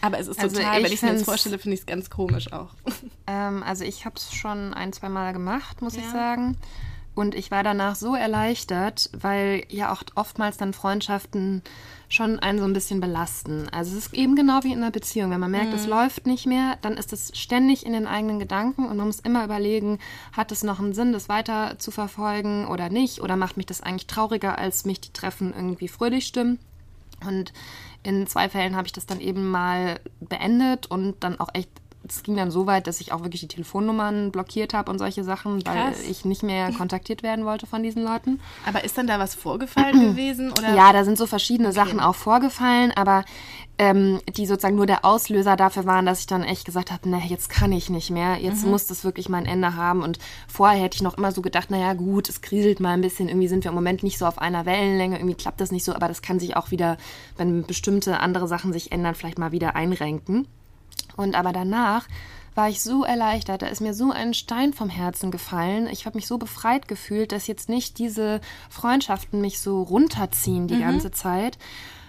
Aber 0.00 0.18
es 0.18 0.26
ist 0.26 0.40
also 0.40 0.56
total, 0.56 0.78
wenn 0.82 0.86
ich 0.86 0.94
es 0.94 1.02
mir 1.02 1.12
jetzt 1.12 1.24
vorstelle, 1.24 1.58
finde 1.58 1.74
ich 1.74 1.80
es 1.80 1.86
ganz 1.86 2.10
komisch 2.10 2.52
auch. 2.52 2.70
Ähm, 3.28 3.62
also 3.62 3.84
ich 3.84 4.04
habe 4.04 4.16
es 4.16 4.34
schon 4.34 4.74
ein, 4.74 4.92
zwei 4.92 5.08
Mal 5.08 5.32
gemacht, 5.32 5.80
muss 5.80 5.94
ja. 5.94 6.02
ich 6.02 6.08
sagen. 6.08 6.56
Und 7.14 7.34
ich 7.34 7.50
war 7.50 7.62
danach 7.62 7.94
so 7.94 8.14
erleichtert, 8.14 9.10
weil 9.12 9.64
ja 9.68 9.92
auch 9.92 10.02
oftmals 10.14 10.56
dann 10.56 10.72
Freundschaften 10.72 11.62
schon 12.08 12.38
einen 12.38 12.58
so 12.58 12.64
ein 12.64 12.72
bisschen 12.72 13.00
belasten. 13.00 13.68
Also 13.70 13.96
es 13.96 14.06
ist 14.06 14.14
eben 14.14 14.34
genau 14.34 14.60
wie 14.62 14.72
in 14.72 14.78
einer 14.78 14.90
Beziehung. 14.90 15.30
Wenn 15.30 15.40
man 15.40 15.50
merkt, 15.50 15.70
mhm. 15.70 15.74
es 15.74 15.86
läuft 15.86 16.26
nicht 16.26 16.46
mehr, 16.46 16.78
dann 16.80 16.94
ist 16.94 17.12
es 17.12 17.32
ständig 17.34 17.84
in 17.84 17.92
den 17.92 18.06
eigenen 18.06 18.38
Gedanken 18.38 18.86
und 18.86 18.96
man 18.96 19.06
muss 19.06 19.20
immer 19.20 19.44
überlegen, 19.44 19.98
hat 20.32 20.52
es 20.52 20.62
noch 20.62 20.78
einen 20.78 20.94
Sinn, 20.94 21.12
das 21.12 21.28
weiter 21.28 21.78
zu 21.78 21.90
verfolgen 21.90 22.66
oder 22.66 22.88
nicht? 22.88 23.20
Oder 23.20 23.36
macht 23.36 23.56
mich 23.56 23.66
das 23.66 23.82
eigentlich 23.82 24.06
trauriger, 24.06 24.58
als 24.58 24.84
mich 24.84 25.00
die 25.00 25.12
Treffen 25.12 25.52
irgendwie 25.54 25.88
fröhlich 25.88 26.26
stimmen? 26.26 26.58
Und 27.26 27.52
in 28.02 28.26
zwei 28.26 28.48
Fällen 28.48 28.74
habe 28.74 28.86
ich 28.86 28.92
das 28.92 29.06
dann 29.06 29.20
eben 29.20 29.50
mal 29.50 30.00
beendet 30.20 30.86
und 30.86 31.16
dann 31.20 31.38
auch 31.38 31.50
echt 31.52 31.70
es 32.08 32.22
ging 32.22 32.36
dann 32.36 32.50
so 32.50 32.66
weit, 32.66 32.86
dass 32.86 33.00
ich 33.00 33.12
auch 33.12 33.22
wirklich 33.22 33.42
die 33.42 33.48
Telefonnummern 33.48 34.32
blockiert 34.32 34.74
habe 34.74 34.90
und 34.90 34.98
solche 34.98 35.24
Sachen, 35.24 35.64
weil 35.66 35.92
Krass. 35.92 36.02
ich 36.08 36.24
nicht 36.24 36.42
mehr 36.42 36.72
kontaktiert 36.72 37.22
werden 37.22 37.44
wollte 37.44 37.66
von 37.66 37.82
diesen 37.82 38.02
Leuten. 38.02 38.40
Aber 38.66 38.84
ist 38.84 38.98
dann 38.98 39.06
da 39.06 39.18
was 39.18 39.34
vorgefallen 39.34 40.00
gewesen? 40.10 40.50
Oder? 40.50 40.74
Ja, 40.74 40.92
da 40.92 41.04
sind 41.04 41.16
so 41.16 41.26
verschiedene 41.26 41.68
okay. 41.68 41.76
Sachen 41.76 42.00
auch 42.00 42.14
vorgefallen, 42.14 42.92
aber 42.96 43.24
ähm, 43.78 44.20
die 44.36 44.46
sozusagen 44.46 44.76
nur 44.76 44.86
der 44.86 45.04
Auslöser 45.04 45.56
dafür 45.56 45.86
waren, 45.86 46.04
dass 46.06 46.20
ich 46.20 46.26
dann 46.26 46.42
echt 46.42 46.64
gesagt 46.64 46.90
habe, 46.90 47.08
ne, 47.08 47.22
jetzt 47.26 47.48
kann 47.48 47.72
ich 47.72 47.88
nicht 47.88 48.10
mehr, 48.10 48.36
jetzt 48.36 48.64
mhm. 48.64 48.70
muss 48.70 48.86
das 48.86 49.04
wirklich 49.04 49.28
mein 49.28 49.46
Ende 49.46 49.76
haben. 49.76 50.02
Und 50.02 50.18
vorher 50.48 50.82
hätte 50.82 50.96
ich 50.96 51.02
noch 51.02 51.16
immer 51.16 51.32
so 51.32 51.40
gedacht, 51.40 51.70
naja 51.70 51.94
gut, 51.94 52.28
es 52.28 52.42
kriselt 52.42 52.80
mal 52.80 52.90
ein 52.90 53.00
bisschen, 53.00 53.28
irgendwie 53.28 53.48
sind 53.48 53.64
wir 53.64 53.70
im 53.70 53.74
Moment 53.74 54.02
nicht 54.02 54.18
so 54.18 54.26
auf 54.26 54.38
einer 54.38 54.66
Wellenlänge, 54.66 55.16
irgendwie 55.16 55.36
klappt 55.36 55.60
das 55.60 55.72
nicht 55.72 55.84
so, 55.84 55.94
aber 55.94 56.08
das 56.08 56.22
kann 56.22 56.38
sich 56.38 56.56
auch 56.56 56.70
wieder, 56.70 56.96
wenn 57.36 57.62
bestimmte 57.64 58.20
andere 58.20 58.48
Sachen 58.48 58.72
sich 58.72 58.92
ändern, 58.92 59.14
vielleicht 59.14 59.38
mal 59.38 59.52
wieder 59.52 59.74
einrenken. 59.74 60.46
Und 61.16 61.34
aber 61.34 61.52
danach 61.52 62.06
war 62.54 62.68
ich 62.68 62.82
so 62.82 63.04
erleichtert, 63.04 63.62
da 63.62 63.66
ist 63.66 63.80
mir 63.80 63.94
so 63.94 64.10
ein 64.10 64.34
Stein 64.34 64.72
vom 64.72 64.90
Herzen 64.90 65.30
gefallen. 65.30 65.88
Ich 65.90 66.04
habe 66.04 66.18
mich 66.18 66.26
so 66.26 66.38
befreit 66.38 66.86
gefühlt, 66.86 67.32
dass 67.32 67.46
jetzt 67.46 67.68
nicht 67.68 67.98
diese 67.98 68.40
Freundschaften 68.68 69.40
mich 69.40 69.60
so 69.60 69.82
runterziehen 69.82 70.68
die 70.68 70.74
mhm. 70.74 70.80
ganze 70.80 71.10
Zeit. 71.10 71.58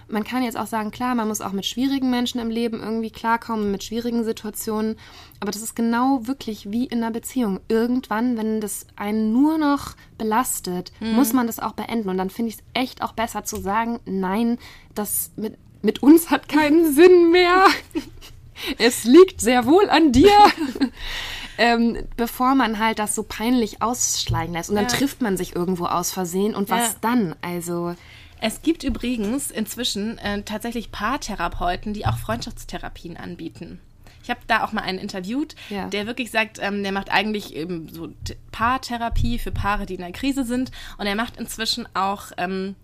Man 0.06 0.22
kann 0.22 0.42
jetzt 0.42 0.58
auch 0.58 0.66
sagen, 0.66 0.90
klar, 0.90 1.14
man 1.14 1.28
muss 1.28 1.40
auch 1.40 1.52
mit 1.52 1.64
schwierigen 1.64 2.10
Menschen 2.10 2.38
im 2.38 2.50
Leben 2.50 2.82
irgendwie 2.82 3.10
klarkommen, 3.10 3.70
mit 3.70 3.84
schwierigen 3.84 4.22
Situationen. 4.22 4.96
Aber 5.40 5.50
das 5.50 5.62
ist 5.62 5.74
genau 5.74 6.26
wirklich 6.26 6.70
wie 6.70 6.84
in 6.84 7.02
einer 7.02 7.10
Beziehung. 7.10 7.60
Irgendwann, 7.68 8.36
wenn 8.36 8.60
das 8.60 8.86
einen 8.96 9.32
nur 9.32 9.56
noch 9.56 9.96
belastet, 10.18 10.92
mhm. 11.00 11.12
muss 11.12 11.32
man 11.32 11.46
das 11.46 11.58
auch 11.58 11.72
beenden. 11.72 12.10
Und 12.10 12.18
dann 12.18 12.28
finde 12.28 12.50
ich 12.50 12.56
es 12.56 12.64
echt 12.74 13.02
auch 13.02 13.12
besser 13.12 13.44
zu 13.44 13.56
sagen, 13.56 13.98
nein, 14.04 14.58
das 14.94 15.32
mit, 15.36 15.56
mit 15.80 16.02
uns 16.02 16.30
hat 16.30 16.50
keinen 16.50 16.92
Sinn 16.92 17.30
mehr. 17.30 17.66
es 18.78 19.04
liegt 19.04 19.40
sehr 19.40 19.66
wohl 19.66 19.88
an 19.90 20.12
dir. 20.12 20.30
ähm, 21.58 21.98
bevor 22.16 22.54
man 22.54 22.78
halt 22.78 22.98
das 22.98 23.14
so 23.14 23.22
peinlich 23.22 23.82
ausschleichen 23.82 24.54
lässt. 24.54 24.70
Und 24.70 24.76
dann 24.76 24.86
ja. 24.86 24.90
trifft 24.90 25.22
man 25.22 25.36
sich 25.36 25.54
irgendwo 25.54 25.86
aus 25.86 26.12
Versehen. 26.12 26.54
Und 26.54 26.70
was 26.70 26.92
ja. 26.92 26.96
dann? 27.00 27.36
Also. 27.42 27.94
Es 28.40 28.62
gibt 28.62 28.82
übrigens 28.82 29.50
inzwischen 29.50 30.18
äh, 30.18 30.42
tatsächlich 30.42 30.92
Paartherapeuten, 30.92 31.94
die 31.94 32.06
auch 32.06 32.18
Freundschaftstherapien 32.18 33.16
anbieten. 33.16 33.80
Ich 34.22 34.30
habe 34.30 34.40
da 34.46 34.64
auch 34.64 34.72
mal 34.72 34.82
einen 34.82 34.98
interviewt, 34.98 35.54
ja. 35.68 35.86
der 35.88 36.06
wirklich 36.06 36.30
sagt, 36.30 36.58
ähm, 36.60 36.82
der 36.82 36.92
macht 36.92 37.10
eigentlich 37.10 37.54
eben 37.54 37.90
so 37.90 38.08
Paartherapie 38.52 39.38
für 39.38 39.52
Paare, 39.52 39.84
die 39.84 39.94
in 39.94 40.00
der 40.00 40.12
Krise 40.12 40.44
sind. 40.44 40.70
Und 40.96 41.06
er 41.06 41.14
macht 41.14 41.36
inzwischen 41.36 41.86
auch 41.94 42.32
ähm, 42.38 42.74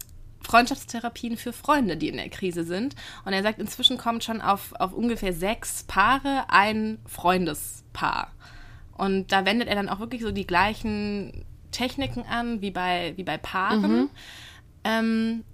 Freundschaftstherapien 0.42 1.37
für 1.37 1.53
Freunde, 1.53 1.96
die 1.96 2.09
in 2.09 2.16
der 2.16 2.29
Krise 2.29 2.64
sind. 2.64 2.94
Und 3.24 3.33
er 3.33 3.42
sagt, 3.42 3.59
inzwischen 3.59 3.98
kommt 3.98 4.24
schon 4.24 4.40
auf, 4.40 4.72
auf 4.79 4.92
ungefähr 4.92 5.33
sechs 5.33 5.85
Paare 5.85 6.44
ein 6.48 6.98
Freundespaar. 7.07 8.33
Und 8.96 9.33
da 9.33 9.44
wendet 9.46 9.68
er 9.68 9.76
dann 9.76 9.88
auch 9.88 10.00
wirklich 10.00 10.22
so 10.22 10.31
die 10.31 10.46
gleichen 10.46 11.44
Techniken 11.70 12.24
an 12.24 12.61
wie 12.61 12.70
bei, 12.70 13.14
wie 13.16 13.24
bei 13.24 13.38
Paaren. 13.38 14.03
Mhm. 14.03 14.11
Ähm, 14.85 15.44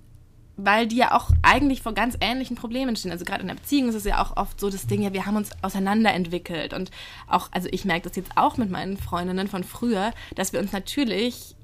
weil 0.57 0.87
die 0.87 0.96
ja 0.96 1.14
auch 1.14 1.31
eigentlich 1.42 1.83
vor 1.83 1.92
ganz 1.92 2.16
ähnlichen 2.20 2.57
Problemen 2.57 2.96
stehen. 2.96 3.12
Also 3.12 3.25
gerade 3.25 3.42
in 3.42 3.49
der 3.49 3.57
Beziehung 3.57 3.90
ist 3.90 3.94
es 3.94 4.05
ja 4.05 4.22
auch 4.22 4.37
oft 4.37 4.59
so 4.59 4.70
das 4.70 4.87
Ding, 4.87 5.03
ja, 5.03 5.12
wir 5.12 5.27
haben 5.27 5.37
uns 5.37 5.51
auseinanderentwickelt. 5.62 6.72
Und 6.72 6.90
auch, 7.29 7.49
also 7.53 7.68
ich 7.70 7.85
merke 7.85 8.09
das 8.09 8.16
jetzt 8.16 8.31
auch 8.37 8.57
mit 8.57 8.70
meinen 8.70 8.96
Freundinnen 8.96 9.49
von 9.49 9.64
früher, 9.64 10.12
dass 10.35 10.53
wir 10.53 10.61
uns 10.61 10.72
natürlich 10.72 11.56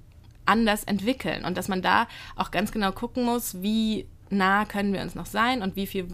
anders 0.47 0.85
entwickeln 0.85 1.45
und 1.45 1.57
dass 1.57 1.69
man 1.69 1.83
da 1.83 2.09
auch 2.37 2.51
ganz 2.51 2.73
genau 2.73 2.93
gucken 2.93 3.25
muss, 3.25 3.63
wie 3.63 4.07
nah 4.31 4.65
können 4.65 4.93
wir 4.93 5.03
uns 5.03 5.15
noch 5.15 5.27
sein 5.27 5.63
und 5.63 5.77
wie 5.77 5.87
viel 5.87 6.09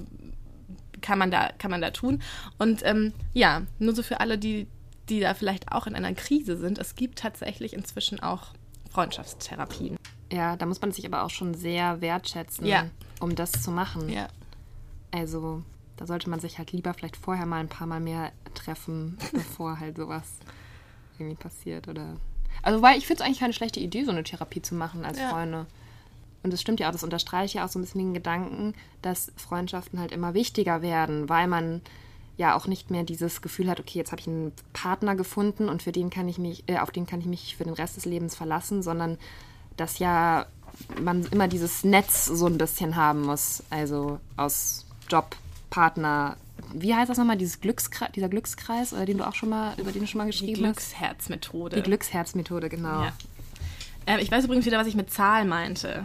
kann 1.01 1.19
man 1.19 1.31
da, 1.31 1.51
kann 1.59 1.71
man 1.71 1.81
da 1.81 1.91
tun. 1.91 2.23
Und 2.59 2.85
ähm, 2.85 3.13
ja, 3.33 3.63
nur 3.79 3.95
so 3.95 4.03
für 4.03 4.21
alle, 4.21 4.39
die, 4.39 4.67
die 5.09 5.21
da 5.21 5.35
vielleicht 5.35 5.73
auch 5.73 5.87
in 5.87 5.95
einer 5.95 6.13
Krise 6.15 6.57
sind, 6.57 6.79
es 6.79 6.97
gibt 6.97 7.21
tatsächlich 7.21 7.73
inzwischen 7.73 8.21
auch 8.21 8.49
Freundschaftstherapien. 8.91 9.97
Ja, 10.33 10.57
da 10.57 10.67
muss 10.67 10.81
man 10.81 10.93
sich 10.93 11.07
aber 11.07 11.23
auch 11.23 11.31
schon 11.31 11.55
sehr 11.55 12.01
wertschätzen, 12.01 12.67
ja. 12.67 12.87
um 13.21 13.35
das 13.35 13.53
zu 13.53 13.71
machen. 13.71 14.09
Ja. 14.09 14.29
Also, 15.11 15.63
da 15.97 16.07
sollte 16.07 16.29
man 16.29 16.41
sich 16.41 16.59
halt 16.59 16.73
lieber 16.73 16.93
vielleicht 16.93 17.17
vorher 17.17 17.47
mal 17.47 17.61
ein 17.61 17.69
paar 17.69 17.87
Mal 17.87 18.01
mehr 18.01 18.33
treffen, 18.55 19.17
bevor 19.33 19.81
halt 19.81 19.97
sowas 19.97 20.39
irgendwie 21.19 21.37
passiert 21.37 21.89
oder 21.89 22.17
Also, 22.63 22.83
weil 22.83 22.99
ich 22.99 23.07
finde 23.07 23.23
es 23.23 23.27
eigentlich 23.27 23.41
keine 23.41 23.53
schlechte 23.53 23.81
Idee, 23.81 24.05
so 24.05 24.11
eine 24.11 24.25
Therapie 24.25 24.63
zu 24.63 24.75
machen 24.75 25.05
als 25.05 25.19
ja. 25.19 25.31
Freunde. 25.31 25.67
Und 26.43 26.53
es 26.53 26.61
stimmt 26.61 26.81
ja 26.81 26.89
auch, 26.89 26.93
das 26.93 27.05
unterstreicht 27.05 27.55
ja 27.55 27.65
auch 27.65 27.69
so 27.69 27.79
ein 27.79 27.83
bisschen 27.83 28.01
den 28.01 28.15
Gedanken, 28.15 28.75
dass 29.03 29.33
Freundschaften 29.37 30.01
halt 30.01 30.13
immer 30.13 30.35
wichtiger 30.35 30.83
werden, 30.83 31.29
weil 31.29 31.49
man 31.49 31.83
ja 32.37 32.57
auch 32.57 32.67
nicht 32.67 32.91
mehr 32.91 33.03
dieses 33.03 33.43
Gefühl 33.43 33.69
hat, 33.69 33.81
okay, 33.81 33.99
jetzt 33.99 34.13
habe 34.13 34.21
ich 34.21 34.29
einen 34.29 34.53
Partner 34.73 35.17
gefunden 35.17 35.69
und 35.69 35.83
für 35.83 35.91
den 35.93 36.09
kann 36.09 36.29
ich 36.29 36.39
mich, 36.39 36.63
äh, 36.69 36.79
auf 36.79 36.93
den 36.93 37.07
kann 37.07 37.21
ich 37.21 37.27
mich 37.27 37.57
für 37.57 37.65
den 37.65 37.75
Rest 37.75 37.97
des 37.97 38.05
Lebens 38.05 38.37
verlassen, 38.37 38.83
sondern 38.83 39.19
dass 39.77 39.99
ja 39.99 40.47
man 41.01 41.25
immer 41.27 41.49
dieses 41.49 41.83
Netz 41.83 42.27
so 42.27 42.47
ein 42.47 42.59
bisschen 42.59 42.95
haben 42.95 43.23
muss, 43.23 43.65
also 43.71 44.21
aus 44.37 44.87
Job, 45.09 45.35
Partner, 45.71 46.37
wie 46.75 46.95
heißt 46.95 47.11
das 47.11 47.19
nochmal, 47.19 47.37
dieses 47.37 47.61
Glückskreis, 47.61 48.11
dieser 48.15 48.29
Glückskreis, 48.29 48.93
oder 48.93 49.07
den 49.07 49.19
du 49.19 49.27
auch 49.27 49.35
schon 49.35 49.49
mal, 49.49 49.75
über 49.79 49.93
den 49.93 50.03
du 50.03 50.07
schon 50.07 50.19
mal 50.19 50.27
geschrieben 50.27 50.55
Die 50.55 50.61
Glücksherzmethode. 50.63 51.77
Die 51.77 51.83
Glücksherzmethode, 51.83 52.69
genau. 52.69 53.03
Ja. 53.03 53.13
Ähm, 54.07 54.21
ich 54.21 54.31
weiß 54.31 54.45
übrigens 54.45 54.67
wieder, 54.67 54.79
was 54.79 54.87
ich 54.87 54.95
mit 54.95 55.11
Zahl 55.11 55.45
meinte. 55.45 56.05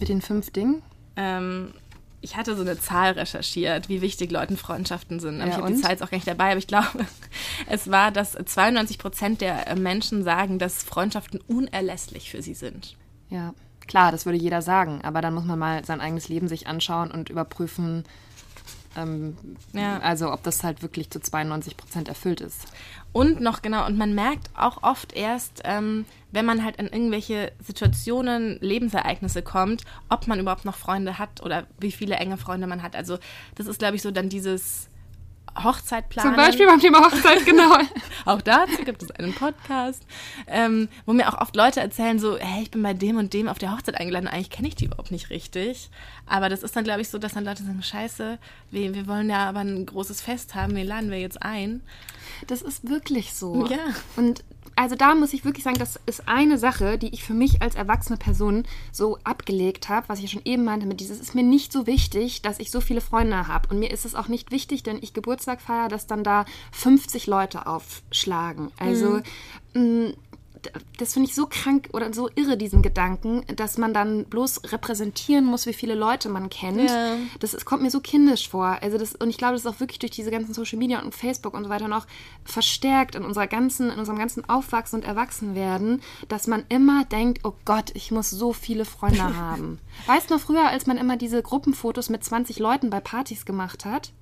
Mit 0.00 0.08
den 0.08 0.22
fünf 0.22 0.50
Dingen? 0.50 0.82
Ähm, 1.16 1.72
ich 2.20 2.36
hatte 2.36 2.56
so 2.56 2.62
eine 2.62 2.78
Zahl 2.78 3.12
recherchiert, 3.12 3.88
wie 3.88 4.00
wichtig 4.00 4.30
Leuten 4.30 4.56
Freundschaften 4.56 5.20
sind. 5.20 5.38
Ja, 5.38 5.46
ich 5.46 5.54
habe 5.54 5.68
die 5.68 5.80
Zahl 5.80 5.92
jetzt 5.92 6.02
auch 6.02 6.10
gar 6.10 6.16
nicht 6.16 6.26
dabei, 6.26 6.50
aber 6.50 6.58
ich 6.58 6.66
glaube, 6.66 6.88
es 7.68 7.90
war, 7.90 8.10
dass 8.10 8.32
92 8.32 8.98
Prozent 8.98 9.40
der 9.40 9.76
Menschen 9.76 10.24
sagen, 10.24 10.58
dass 10.58 10.82
Freundschaften 10.82 11.40
unerlässlich 11.46 12.30
für 12.30 12.42
sie 12.42 12.54
sind. 12.54 12.96
Ja, 13.30 13.54
klar, 13.86 14.12
das 14.12 14.26
würde 14.26 14.38
jeder 14.38 14.62
sagen, 14.62 15.00
aber 15.02 15.20
dann 15.20 15.34
muss 15.34 15.44
man 15.44 15.58
mal 15.58 15.84
sein 15.84 16.00
eigenes 16.00 16.28
Leben 16.28 16.48
sich 16.48 16.66
anschauen 16.66 17.10
und 17.10 17.30
überprüfen, 17.30 18.04
ähm, 18.96 19.36
ja. 19.72 19.98
Also 19.98 20.32
ob 20.32 20.42
das 20.42 20.64
halt 20.64 20.82
wirklich 20.82 21.10
zu 21.10 21.20
92 21.20 21.76
Prozent 21.76 22.08
erfüllt 22.08 22.40
ist. 22.40 22.66
Und 23.12 23.40
noch 23.40 23.62
genau, 23.62 23.86
und 23.86 23.96
man 23.96 24.14
merkt 24.14 24.50
auch 24.56 24.82
oft 24.82 25.12
erst, 25.12 25.62
ähm, 25.64 26.04
wenn 26.32 26.44
man 26.44 26.64
halt 26.64 26.76
in 26.76 26.86
irgendwelche 26.86 27.52
Situationen, 27.64 28.58
Lebensereignisse 28.60 29.42
kommt, 29.42 29.84
ob 30.08 30.26
man 30.26 30.40
überhaupt 30.40 30.64
noch 30.64 30.76
Freunde 30.76 31.18
hat 31.18 31.42
oder 31.42 31.66
wie 31.78 31.92
viele 31.92 32.16
enge 32.16 32.36
Freunde 32.36 32.66
man 32.66 32.82
hat. 32.82 32.96
Also 32.96 33.18
das 33.54 33.66
ist, 33.66 33.78
glaube 33.78 33.96
ich, 33.96 34.02
so 34.02 34.10
dann 34.10 34.28
dieses 34.28 34.88
Hochzeit 35.62 36.08
planen. 36.08 36.30
Zum 36.30 36.36
Beispiel 36.36 36.66
beim 36.66 36.80
Thema 36.80 37.00
Hochzeit, 37.00 37.44
genau. 37.44 37.76
auch 38.24 38.40
dazu 38.42 38.82
gibt 38.84 39.02
es 39.02 39.10
einen 39.12 39.34
Podcast, 39.34 40.02
ähm, 40.46 40.88
wo 41.04 41.12
mir 41.12 41.28
auch 41.28 41.40
oft 41.40 41.56
Leute 41.56 41.80
erzählen 41.80 42.18
so, 42.18 42.36
hey, 42.38 42.62
ich 42.62 42.70
bin 42.70 42.82
bei 42.82 42.94
dem 42.94 43.16
und 43.16 43.32
dem 43.32 43.48
auf 43.48 43.58
der 43.58 43.72
Hochzeit 43.72 43.98
eingeladen. 43.98 44.28
Eigentlich 44.28 44.50
kenne 44.50 44.68
ich 44.68 44.74
die 44.74 44.86
überhaupt 44.86 45.10
nicht 45.10 45.30
richtig. 45.30 45.90
Aber 46.26 46.48
das 46.48 46.62
ist 46.62 46.76
dann, 46.76 46.84
glaube 46.84 47.00
ich, 47.00 47.08
so, 47.08 47.18
dass 47.18 47.34
dann 47.34 47.44
Leute 47.44 47.62
sagen, 47.62 47.82
scheiße, 47.82 48.38
wir, 48.70 48.94
wir 48.94 49.06
wollen 49.06 49.30
ja 49.30 49.48
aber 49.48 49.60
ein 49.60 49.86
großes 49.86 50.20
Fest 50.20 50.54
haben, 50.54 50.74
wir 50.76 50.84
laden 50.84 51.10
wir 51.10 51.20
jetzt 51.20 51.42
ein. 51.42 51.82
Das 52.46 52.62
ist 52.62 52.88
wirklich 52.88 53.34
so. 53.34 53.66
Ja. 53.66 53.78
Und 54.16 54.44
also 54.74 54.96
da 54.96 55.14
muss 55.14 55.32
ich 55.32 55.44
wirklich 55.44 55.64
sagen, 55.64 55.78
das 55.78 56.00
ist 56.06 56.28
eine 56.28 56.58
Sache, 56.58 56.98
die 56.98 57.08
ich 57.08 57.24
für 57.24 57.34
mich 57.34 57.62
als 57.62 57.74
erwachsene 57.74 58.16
Person 58.16 58.64
so 58.92 59.18
abgelegt 59.24 59.88
habe, 59.88 60.08
was 60.08 60.20
ich 60.20 60.30
schon 60.30 60.42
eben 60.44 60.64
meinte 60.64 60.86
mit 60.86 61.00
dieses, 61.00 61.20
ist 61.20 61.34
mir 61.34 61.42
nicht 61.42 61.72
so 61.72 61.86
wichtig, 61.86 62.42
dass 62.42 62.58
ich 62.58 62.70
so 62.70 62.80
viele 62.80 63.00
Freunde 63.00 63.48
habe. 63.48 63.68
Und 63.68 63.78
mir 63.78 63.90
ist 63.90 64.04
es 64.04 64.14
auch 64.14 64.28
nicht 64.28 64.50
wichtig, 64.50 64.82
wenn 64.84 65.02
ich 65.02 65.14
Geburtstag 65.14 65.60
feiere, 65.60 65.88
dass 65.88 66.06
dann 66.06 66.24
da 66.24 66.44
50 66.72 67.26
Leute 67.26 67.66
aufschlagen. 67.66 68.70
Also 68.78 69.20
mhm. 69.74 70.14
Das 70.98 71.14
finde 71.14 71.28
ich 71.28 71.34
so 71.34 71.46
krank 71.46 71.88
oder 71.92 72.12
so 72.12 72.28
irre, 72.34 72.56
diesen 72.56 72.82
Gedanken, 72.82 73.44
dass 73.54 73.78
man 73.78 73.94
dann 73.94 74.24
bloß 74.24 74.72
repräsentieren 74.72 75.44
muss, 75.44 75.66
wie 75.66 75.72
viele 75.72 75.94
Leute 75.94 76.28
man 76.28 76.50
kennt. 76.50 76.88
Ja. 76.88 77.16
Das, 77.40 77.52
das 77.52 77.64
kommt 77.64 77.82
mir 77.82 77.90
so 77.90 78.00
kindisch 78.00 78.48
vor. 78.48 78.78
Also 78.82 78.98
das, 78.98 79.14
und 79.14 79.30
ich 79.30 79.38
glaube, 79.38 79.54
das 79.54 79.64
ist 79.64 79.66
auch 79.66 79.80
wirklich 79.80 79.98
durch 79.98 80.12
diese 80.12 80.30
ganzen 80.30 80.54
Social 80.54 80.78
Media 80.78 81.02
und 81.02 81.14
Facebook 81.14 81.54
und 81.54 81.64
so 81.64 81.70
weiter 81.70 81.88
noch 81.88 82.06
verstärkt 82.44 83.14
in 83.14 83.24
unserer 83.24 83.46
ganzen, 83.46 83.90
in 83.90 83.98
unserem 83.98 84.18
ganzen 84.18 84.48
Aufwachsen 84.48 85.00
und 85.00 85.04
Erwachsenwerden, 85.04 86.02
dass 86.28 86.46
man 86.46 86.64
immer 86.68 87.04
denkt, 87.04 87.40
oh 87.44 87.54
Gott, 87.64 87.90
ich 87.94 88.10
muss 88.10 88.30
so 88.30 88.52
viele 88.52 88.84
Freunde 88.84 89.36
haben. 89.36 89.78
weißt 90.06 90.30
du 90.30 90.34
noch 90.34 90.40
früher, 90.40 90.68
als 90.68 90.86
man 90.86 90.98
immer 90.98 91.16
diese 91.16 91.42
Gruppenfotos 91.42 92.08
mit 92.10 92.24
20 92.24 92.58
Leuten 92.58 92.90
bei 92.90 93.00
Partys 93.00 93.44
gemacht 93.44 93.84
hat? 93.84 94.12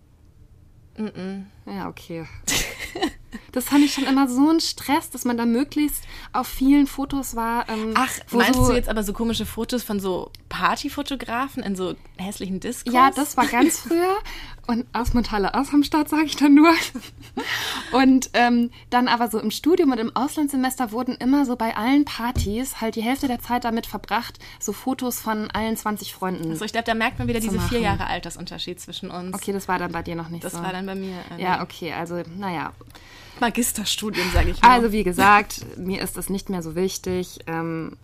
Mm, 0.97 1.07
-mm. 1.07 1.45
Ja, 1.67 1.89
okay. 1.89 2.27
Das 3.53 3.67
fand 3.67 3.85
ich 3.85 3.95
schon 3.95 4.05
immer 4.05 4.29
so 4.29 4.51
ein 4.51 4.61
Stress, 4.61 5.11
dass 5.11 5.25
man 5.25 5.37
da 5.37 5.47
möglichst 5.47 6.05
auf 6.33 6.47
vielen 6.47 6.87
Fotos 6.87 7.37
war. 7.37 7.69
Ähm, 7.69 7.95
Ach, 7.95 8.11
meinst 8.33 8.55
so, 8.55 8.69
du 8.69 8.75
jetzt 8.75 8.89
aber 8.89 9.03
so 9.03 9.13
komische 9.13 9.47
Fotos 9.47 9.83
von 9.83 10.01
so 10.01 10.31
Partyfotografen 10.49 11.63
in 11.63 11.77
so 11.77 11.95
hässlichen 12.17 12.61
Discos? 12.61 12.93
Ja, 12.93 13.11
das 13.11 13.37
war 13.37 13.47
ganz 13.47 13.81
früher. 13.81 14.17
Und 14.67 14.87
Ausmontaler 14.95 15.55
aus 15.55 15.75
am 15.75 15.83
Start, 15.83 16.09
sage 16.09 16.25
ich 16.25 16.37
dann 16.37 16.55
nur. 16.55 16.73
Und 17.93 18.31
ähm, 18.33 18.71
dann 18.91 19.09
aber 19.09 19.29
so 19.29 19.39
im 19.39 19.51
Studium 19.51 19.93
und 19.93 19.99
im 19.99 20.15
Auslandssemester 20.17 20.91
wurden 20.91 21.17
immer 21.17 21.45
so 21.45 21.57
bei 21.57 21.77
allen 21.77 22.05
Partys 22.05 22.81
halt 22.81 22.97
die 22.97 23.03
Hälfte 23.03 23.29
der 23.29 23.41
Zeit 23.41 23.65
damit 23.65 23.87
verbracht, 23.87 24.39
so 24.59 24.73
Fotos 24.73 25.21
von 25.21 25.51
allen 25.51 25.77
20 25.77 26.15
Freunden. 26.15 26.51
Also 26.51 26.65
ich 26.65 26.73
glaube, 26.73 26.87
da 26.87 26.95
merkt 26.95 27.19
man 27.19 27.29
wieder 27.29 27.41
diese 27.41 27.61
vier 27.61 27.81
Jahre 27.81 28.07
Altersunterschied 28.07 28.81
zwischen 28.81 29.11
uns. 29.11 29.35
Okay, 29.35 29.53
das 29.53 29.69
war 29.69 29.79
dann 29.79 29.93
bei 29.93 30.03
dir 30.03 30.17
noch 30.17 30.29
nicht 30.29 30.45
das 30.45 30.53
so. 30.53 30.59
Das 30.59 30.67
war 30.67 30.73
dann 30.73 30.87
bei 30.87 30.95
mir. 30.95 31.17
Äh, 31.37 31.43
ja, 31.43 31.63
okay, 31.63 31.93
also 31.93 32.23
naja. 32.39 32.73
Magisterstudium, 33.41 34.31
sage 34.33 34.51
ich 34.51 34.63
mal. 34.63 34.71
Also 34.71 34.93
wie 34.93 35.05
gesagt, 35.05 35.65
mir 35.79 36.03
ist 36.03 36.17
das 36.17 36.31
nicht 36.31 36.51
mehr 36.51 36.63
so 36.63 36.75
wichtig. 36.75 37.41
Ähm, 37.47 37.97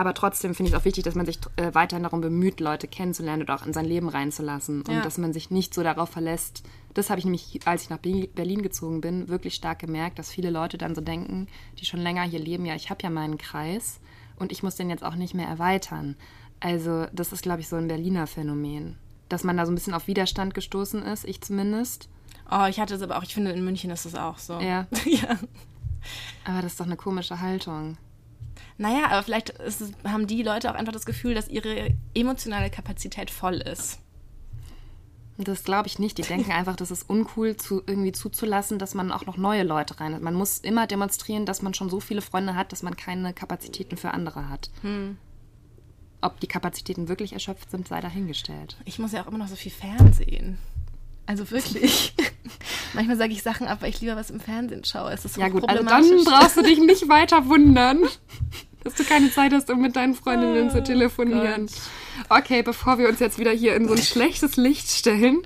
aber 0.00 0.14
trotzdem 0.14 0.54
finde 0.54 0.70
ich 0.70 0.74
es 0.74 0.80
auch 0.80 0.86
wichtig, 0.86 1.04
dass 1.04 1.14
man 1.14 1.26
sich 1.26 1.38
äh, 1.56 1.74
weiterhin 1.74 2.04
darum 2.04 2.22
bemüht, 2.22 2.60
Leute 2.60 2.88
kennenzulernen 2.88 3.42
oder 3.42 3.54
auch 3.54 3.66
in 3.66 3.74
sein 3.74 3.84
Leben 3.84 4.08
reinzulassen. 4.08 4.80
Und 4.80 4.94
ja. 4.94 5.02
dass 5.02 5.18
man 5.18 5.34
sich 5.34 5.50
nicht 5.50 5.74
so 5.74 5.82
darauf 5.82 6.08
verlässt. 6.08 6.62
Das 6.94 7.10
habe 7.10 7.18
ich 7.18 7.26
nämlich, 7.26 7.60
als 7.66 7.82
ich 7.82 7.90
nach 7.90 7.98
Berlin 7.98 8.62
gezogen 8.62 9.02
bin, 9.02 9.28
wirklich 9.28 9.54
stark 9.54 9.80
gemerkt, 9.80 10.18
dass 10.18 10.30
viele 10.30 10.48
Leute 10.48 10.78
dann 10.78 10.94
so 10.94 11.02
denken, 11.02 11.48
die 11.78 11.84
schon 11.84 12.00
länger 12.00 12.22
hier 12.22 12.40
leben, 12.40 12.64
ja, 12.64 12.74
ich 12.74 12.88
habe 12.88 13.02
ja 13.02 13.10
meinen 13.10 13.36
Kreis 13.36 14.00
und 14.36 14.52
ich 14.52 14.62
muss 14.62 14.76
den 14.76 14.88
jetzt 14.88 15.04
auch 15.04 15.16
nicht 15.16 15.34
mehr 15.34 15.48
erweitern. 15.48 16.16
Also 16.60 17.06
das 17.12 17.32
ist, 17.32 17.42
glaube 17.42 17.60
ich, 17.60 17.68
so 17.68 17.76
ein 17.76 17.88
Berliner 17.88 18.26
Phänomen. 18.26 18.96
Dass 19.28 19.44
man 19.44 19.56
da 19.56 19.66
so 19.66 19.72
ein 19.72 19.74
bisschen 19.74 19.94
auf 19.94 20.06
Widerstand 20.06 20.54
gestoßen 20.54 21.02
ist, 21.02 21.26
ich 21.26 21.42
zumindest. 21.42 22.08
Oh, 22.50 22.66
ich 22.68 22.80
hatte 22.80 22.94
es 22.94 23.02
aber 23.02 23.18
auch, 23.18 23.22
ich 23.22 23.34
finde, 23.34 23.52
in 23.52 23.64
München 23.64 23.90
ist 23.90 24.06
es 24.06 24.14
auch 24.14 24.38
so. 24.38 24.58
Ja. 24.58 24.86
ja. 25.04 25.38
Aber 26.44 26.62
das 26.62 26.72
ist 26.72 26.80
doch 26.80 26.86
eine 26.86 26.96
komische 26.96 27.40
Haltung. 27.40 27.96
Naja, 28.76 29.06
aber 29.10 29.22
vielleicht 29.22 29.50
es, 29.60 29.92
haben 30.04 30.26
die 30.26 30.42
Leute 30.42 30.70
auch 30.70 30.74
einfach 30.74 30.92
das 30.92 31.04
Gefühl, 31.04 31.34
dass 31.34 31.48
ihre 31.48 31.94
emotionale 32.14 32.70
Kapazität 32.70 33.30
voll 33.30 33.56
ist. 33.56 34.00
Das 35.44 35.64
glaube 35.64 35.86
ich 35.86 35.98
nicht. 35.98 36.18
Die 36.18 36.22
denken 36.22 36.50
einfach, 36.52 36.76
das 36.76 36.90
ist 36.90 37.08
uncool, 37.08 37.56
zu, 37.56 37.82
irgendwie 37.86 38.12
zuzulassen, 38.12 38.78
dass 38.78 38.94
man 38.94 39.12
auch 39.12 39.26
noch 39.26 39.36
neue 39.36 39.62
Leute 39.62 40.00
rein 40.00 40.14
hat. 40.14 40.22
Man 40.22 40.34
muss 40.34 40.58
immer 40.58 40.86
demonstrieren, 40.86 41.46
dass 41.46 41.62
man 41.62 41.72
schon 41.72 41.88
so 41.88 42.00
viele 42.00 42.20
Freunde 42.20 42.54
hat, 42.54 42.72
dass 42.72 42.82
man 42.82 42.96
keine 42.96 43.32
Kapazitäten 43.32 43.96
für 43.96 44.12
andere 44.12 44.48
hat. 44.48 44.70
Hm. 44.82 45.16
Ob 46.20 46.40
die 46.40 46.46
Kapazitäten 46.46 47.08
wirklich 47.08 47.32
erschöpft 47.32 47.70
sind, 47.70 47.88
sei 47.88 48.00
dahingestellt. 48.00 48.76
Ich 48.84 48.98
muss 48.98 49.12
ja 49.12 49.22
auch 49.22 49.28
immer 49.28 49.38
noch 49.38 49.48
so 49.48 49.56
viel 49.56 49.72
Fernsehen. 49.72 50.58
Also 51.30 51.48
wirklich. 51.52 52.12
Manchmal 52.92 53.16
sage 53.16 53.32
ich 53.32 53.44
Sachen 53.44 53.68
ab, 53.68 53.82
weil 53.82 53.90
ich 53.90 54.00
lieber 54.00 54.16
was 54.16 54.30
im 54.30 54.40
Fernsehen 54.40 54.84
schaue. 54.84 55.12
Es 55.12 55.24
ist 55.24 55.36
ja 55.36 55.46
gut, 55.46 55.68
also 55.68 55.84
dann 55.84 56.24
brauchst 56.24 56.56
du 56.56 56.62
dich 56.62 56.80
nicht 56.80 57.08
weiter 57.08 57.46
wundern, 57.48 58.00
dass 58.82 58.94
du 58.94 59.04
keine 59.04 59.30
Zeit 59.30 59.52
hast, 59.52 59.70
um 59.70 59.80
mit 59.80 59.94
deinen 59.94 60.16
Freundinnen 60.16 60.70
oh, 60.70 60.72
zu 60.72 60.82
telefonieren. 60.82 61.66
Gott. 61.66 62.40
Okay, 62.40 62.64
bevor 62.64 62.98
wir 62.98 63.08
uns 63.08 63.20
jetzt 63.20 63.38
wieder 63.38 63.52
hier 63.52 63.76
in 63.76 63.86
so 63.86 63.94
ein 63.94 64.02
schlechtes 64.02 64.56
Licht 64.56 64.90
stellen, 64.90 65.42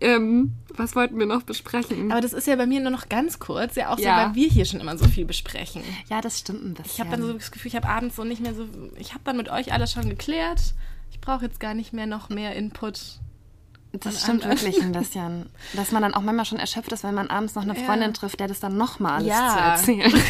ähm, 0.00 0.52
was 0.76 0.94
wollten 0.94 1.18
wir 1.18 1.26
noch 1.26 1.42
besprechen? 1.42 2.12
Aber 2.12 2.20
das 2.20 2.32
ist 2.32 2.46
ja 2.46 2.54
bei 2.54 2.66
mir 2.66 2.78
nur 2.78 2.92
noch 2.92 3.08
ganz 3.08 3.40
kurz, 3.40 3.74
ja 3.74 3.88
auch 3.88 3.98
ja. 3.98 4.20
so, 4.20 4.26
weil 4.28 4.34
wir 4.36 4.48
hier 4.48 4.66
schon 4.66 4.78
immer 4.78 4.96
so 4.96 5.08
viel 5.08 5.24
besprechen. 5.24 5.82
Ja, 6.10 6.20
das 6.20 6.38
stimmt 6.38 6.64
ein 6.64 6.74
bisschen. 6.74 6.92
Ich 6.92 7.00
habe 7.00 7.10
dann 7.10 7.22
so 7.22 7.32
das 7.32 7.50
Gefühl, 7.50 7.70
ich 7.70 7.76
habe 7.76 7.88
abends 7.88 8.14
so 8.14 8.22
nicht 8.22 8.40
mehr 8.40 8.54
so, 8.54 8.68
ich 8.98 9.14
habe 9.14 9.24
dann 9.24 9.36
mit 9.36 9.48
euch 9.48 9.72
alles 9.72 9.90
schon 9.90 10.08
geklärt. 10.08 10.74
Ich 11.10 11.20
brauche 11.20 11.44
jetzt 11.44 11.58
gar 11.58 11.74
nicht 11.74 11.92
mehr 11.92 12.06
noch 12.06 12.28
mehr 12.28 12.54
Input 12.54 13.18
das 13.92 14.22
stimmt 14.22 14.44
wirklich 14.44 14.80
ein 14.82 14.92
bisschen. 14.92 15.50
Dass 15.74 15.92
man 15.92 16.02
dann 16.02 16.14
auch 16.14 16.22
manchmal 16.22 16.46
schon 16.46 16.58
erschöpft 16.58 16.92
ist, 16.92 17.04
wenn 17.04 17.14
man 17.14 17.28
abends 17.28 17.54
noch 17.54 17.62
eine 17.62 17.74
Freundin 17.74 18.10
ja. 18.10 18.12
trifft, 18.12 18.40
der 18.40 18.48
das 18.48 18.60
dann 18.60 18.76
nochmal 18.76 19.14
alles 19.14 19.28
ja. 19.28 19.76
zu 19.76 19.92
erzählen. 19.92 20.22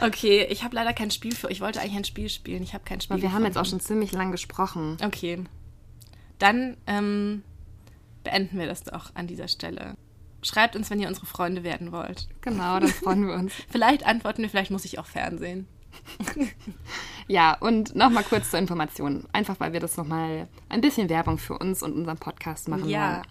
okay, 0.00 0.46
ich 0.50 0.64
habe 0.64 0.74
leider 0.74 0.92
kein 0.92 1.10
Spiel 1.10 1.34
für. 1.34 1.50
Ich 1.50 1.60
wollte 1.60 1.80
eigentlich 1.80 1.96
ein 1.96 2.04
Spiel 2.04 2.28
spielen. 2.28 2.62
Ich 2.62 2.74
habe 2.74 2.84
kein 2.84 3.00
Spiel. 3.00 3.14
Aber 3.14 3.22
wir 3.22 3.32
haben 3.32 3.44
jetzt 3.44 3.58
auch 3.58 3.66
schon 3.66 3.80
ziemlich 3.80 4.12
lang 4.12 4.32
gesprochen. 4.32 4.96
Okay. 5.02 5.44
Dann 6.38 6.76
ähm, 6.86 7.42
beenden 8.24 8.58
wir 8.58 8.66
das 8.66 8.82
doch 8.82 9.14
an 9.14 9.26
dieser 9.26 9.48
Stelle. 9.48 9.94
Schreibt 10.42 10.74
uns, 10.74 10.90
wenn 10.90 11.00
ihr 11.00 11.08
unsere 11.08 11.26
Freunde 11.26 11.62
werden 11.64 11.92
wollt. 11.92 12.28
Genau, 12.40 12.80
dann 12.80 12.88
freuen 12.88 13.26
wir 13.26 13.34
uns. 13.36 13.52
vielleicht 13.68 14.04
antworten 14.06 14.42
wir, 14.42 14.48
vielleicht 14.48 14.70
muss 14.70 14.86
ich 14.86 14.98
auch 14.98 15.06
Fernsehen. 15.06 15.68
ja, 17.28 17.56
und 17.58 17.94
nochmal 17.94 18.24
kurz 18.24 18.50
zur 18.50 18.58
Information. 18.58 19.24
Einfach, 19.32 19.58
weil 19.58 19.72
wir 19.72 19.80
das 19.80 19.96
nochmal 19.96 20.48
ein 20.68 20.80
bisschen 20.80 21.08
Werbung 21.08 21.38
für 21.38 21.58
uns 21.58 21.82
und 21.82 21.92
unseren 21.92 22.18
Podcast 22.18 22.68
machen 22.68 22.88
ja. 22.88 23.14
wollen. 23.14 23.22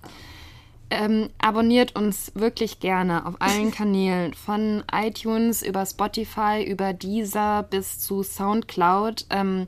Ähm, 0.91 1.29
abonniert 1.37 1.95
uns 1.95 2.31
wirklich 2.33 2.79
gerne 2.79 3.25
auf 3.25 3.35
allen 3.39 3.71
Kanälen, 3.75 4.33
von 4.33 4.83
iTunes 4.91 5.61
über 5.61 5.85
Spotify, 5.85 6.63
über 6.63 6.93
Deezer 6.93 7.63
bis 7.63 7.99
zu 7.99 8.23
Soundcloud. 8.23 9.27
Ähm, 9.29 9.67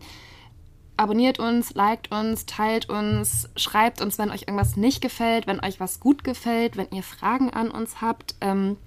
abonniert 0.97 1.39
uns, 1.39 1.73
liked 1.75 2.11
uns, 2.11 2.45
teilt 2.45 2.89
uns, 2.89 3.49
schreibt 3.55 4.01
uns, 4.01 4.17
wenn 4.17 4.31
euch 4.31 4.43
irgendwas 4.43 4.77
nicht 4.77 5.01
gefällt, 5.01 5.45
wenn 5.45 5.63
euch 5.63 5.79
was 5.79 5.99
gut 5.99 6.23
gefällt, 6.23 6.75
wenn 6.75 6.89
ihr 6.91 7.03
Fragen 7.03 7.51
an 7.51 7.69
uns 7.69 8.01
habt. 8.01 8.35
Ähm, 8.41 8.77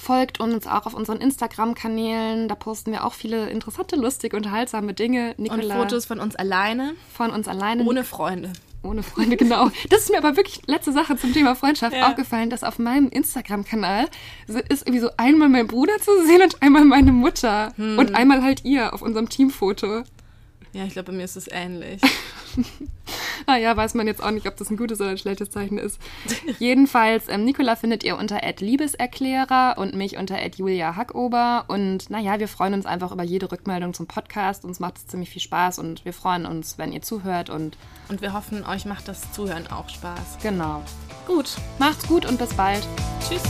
Folgt 0.00 0.40
uns 0.40 0.66
auch 0.66 0.86
auf 0.86 0.94
unseren 0.94 1.18
Instagram-Kanälen. 1.18 2.48
Da 2.48 2.54
posten 2.54 2.90
wir 2.90 3.04
auch 3.04 3.12
viele 3.12 3.50
interessante, 3.50 3.96
lustige, 3.96 4.34
unterhaltsame 4.34 4.94
Dinge. 4.94 5.34
Nicola, 5.36 5.74
und 5.74 5.82
Fotos 5.82 6.06
von 6.06 6.20
uns 6.20 6.34
alleine. 6.36 6.94
Von 7.12 7.30
uns 7.30 7.46
alleine. 7.48 7.84
Ohne 7.84 8.02
Freunde. 8.02 8.50
Ohne 8.82 9.02
Freunde, 9.02 9.36
genau. 9.36 9.70
Das 9.90 10.00
ist 10.00 10.10
mir 10.10 10.16
aber 10.16 10.38
wirklich 10.38 10.62
letzte 10.66 10.92
Sache 10.92 11.18
zum 11.18 11.34
Thema 11.34 11.54
Freundschaft 11.54 11.94
ja. 11.94 12.08
aufgefallen, 12.08 12.48
dass 12.48 12.64
auf 12.64 12.78
meinem 12.78 13.10
Instagram-Kanal 13.10 14.08
ist 14.46 14.86
irgendwie 14.86 15.00
so 15.00 15.10
einmal 15.18 15.50
mein 15.50 15.66
Bruder 15.66 15.98
zu 15.98 16.24
sehen 16.24 16.40
und 16.40 16.62
einmal 16.62 16.86
meine 16.86 17.12
Mutter. 17.12 17.74
Hm. 17.76 17.98
Und 17.98 18.14
einmal 18.14 18.42
halt 18.42 18.64
ihr 18.64 18.94
auf 18.94 19.02
unserem 19.02 19.28
Teamfoto. 19.28 20.04
Ja, 20.72 20.84
ich 20.84 20.92
glaube, 20.92 21.10
bei 21.10 21.16
mir 21.16 21.24
ist 21.24 21.36
es 21.36 21.48
ähnlich. 21.50 22.00
naja, 23.46 23.76
weiß 23.76 23.94
man 23.94 24.06
jetzt 24.06 24.22
auch 24.22 24.30
nicht, 24.30 24.46
ob 24.46 24.56
das 24.56 24.70
ein 24.70 24.76
gutes 24.76 25.00
oder 25.00 25.10
ein 25.10 25.18
schlechtes 25.18 25.50
Zeichen 25.50 25.78
ist. 25.78 26.00
Jedenfalls, 26.60 27.28
ähm, 27.28 27.44
Nicola 27.44 27.74
findet 27.74 28.04
ihr 28.04 28.16
unter 28.16 28.40
Liebeserklärer 28.58 29.76
und 29.78 29.94
mich 29.94 30.16
unter 30.16 30.36
Julia 30.54 30.94
Hackober. 30.94 31.64
Und 31.66 32.08
naja, 32.10 32.38
wir 32.38 32.46
freuen 32.46 32.74
uns 32.74 32.86
einfach 32.86 33.10
über 33.10 33.24
jede 33.24 33.50
Rückmeldung 33.50 33.94
zum 33.94 34.06
Podcast. 34.06 34.64
Uns 34.64 34.78
macht 34.78 34.98
es 34.98 35.06
ziemlich 35.08 35.30
viel 35.30 35.42
Spaß 35.42 35.80
und 35.80 36.04
wir 36.04 36.12
freuen 36.12 36.46
uns, 36.46 36.78
wenn 36.78 36.92
ihr 36.92 37.02
zuhört. 37.02 37.50
Und, 37.50 37.76
und 38.08 38.22
wir 38.22 38.32
hoffen, 38.32 38.64
euch 38.64 38.84
macht 38.84 39.08
das 39.08 39.32
Zuhören 39.32 39.66
auch 39.66 39.88
Spaß. 39.88 40.38
Genau. 40.42 40.82
Gut, 41.26 41.56
macht's 41.78 42.06
gut 42.06 42.26
und 42.26 42.38
bis 42.38 42.54
bald. 42.54 42.86
Tschüss. 43.28 43.42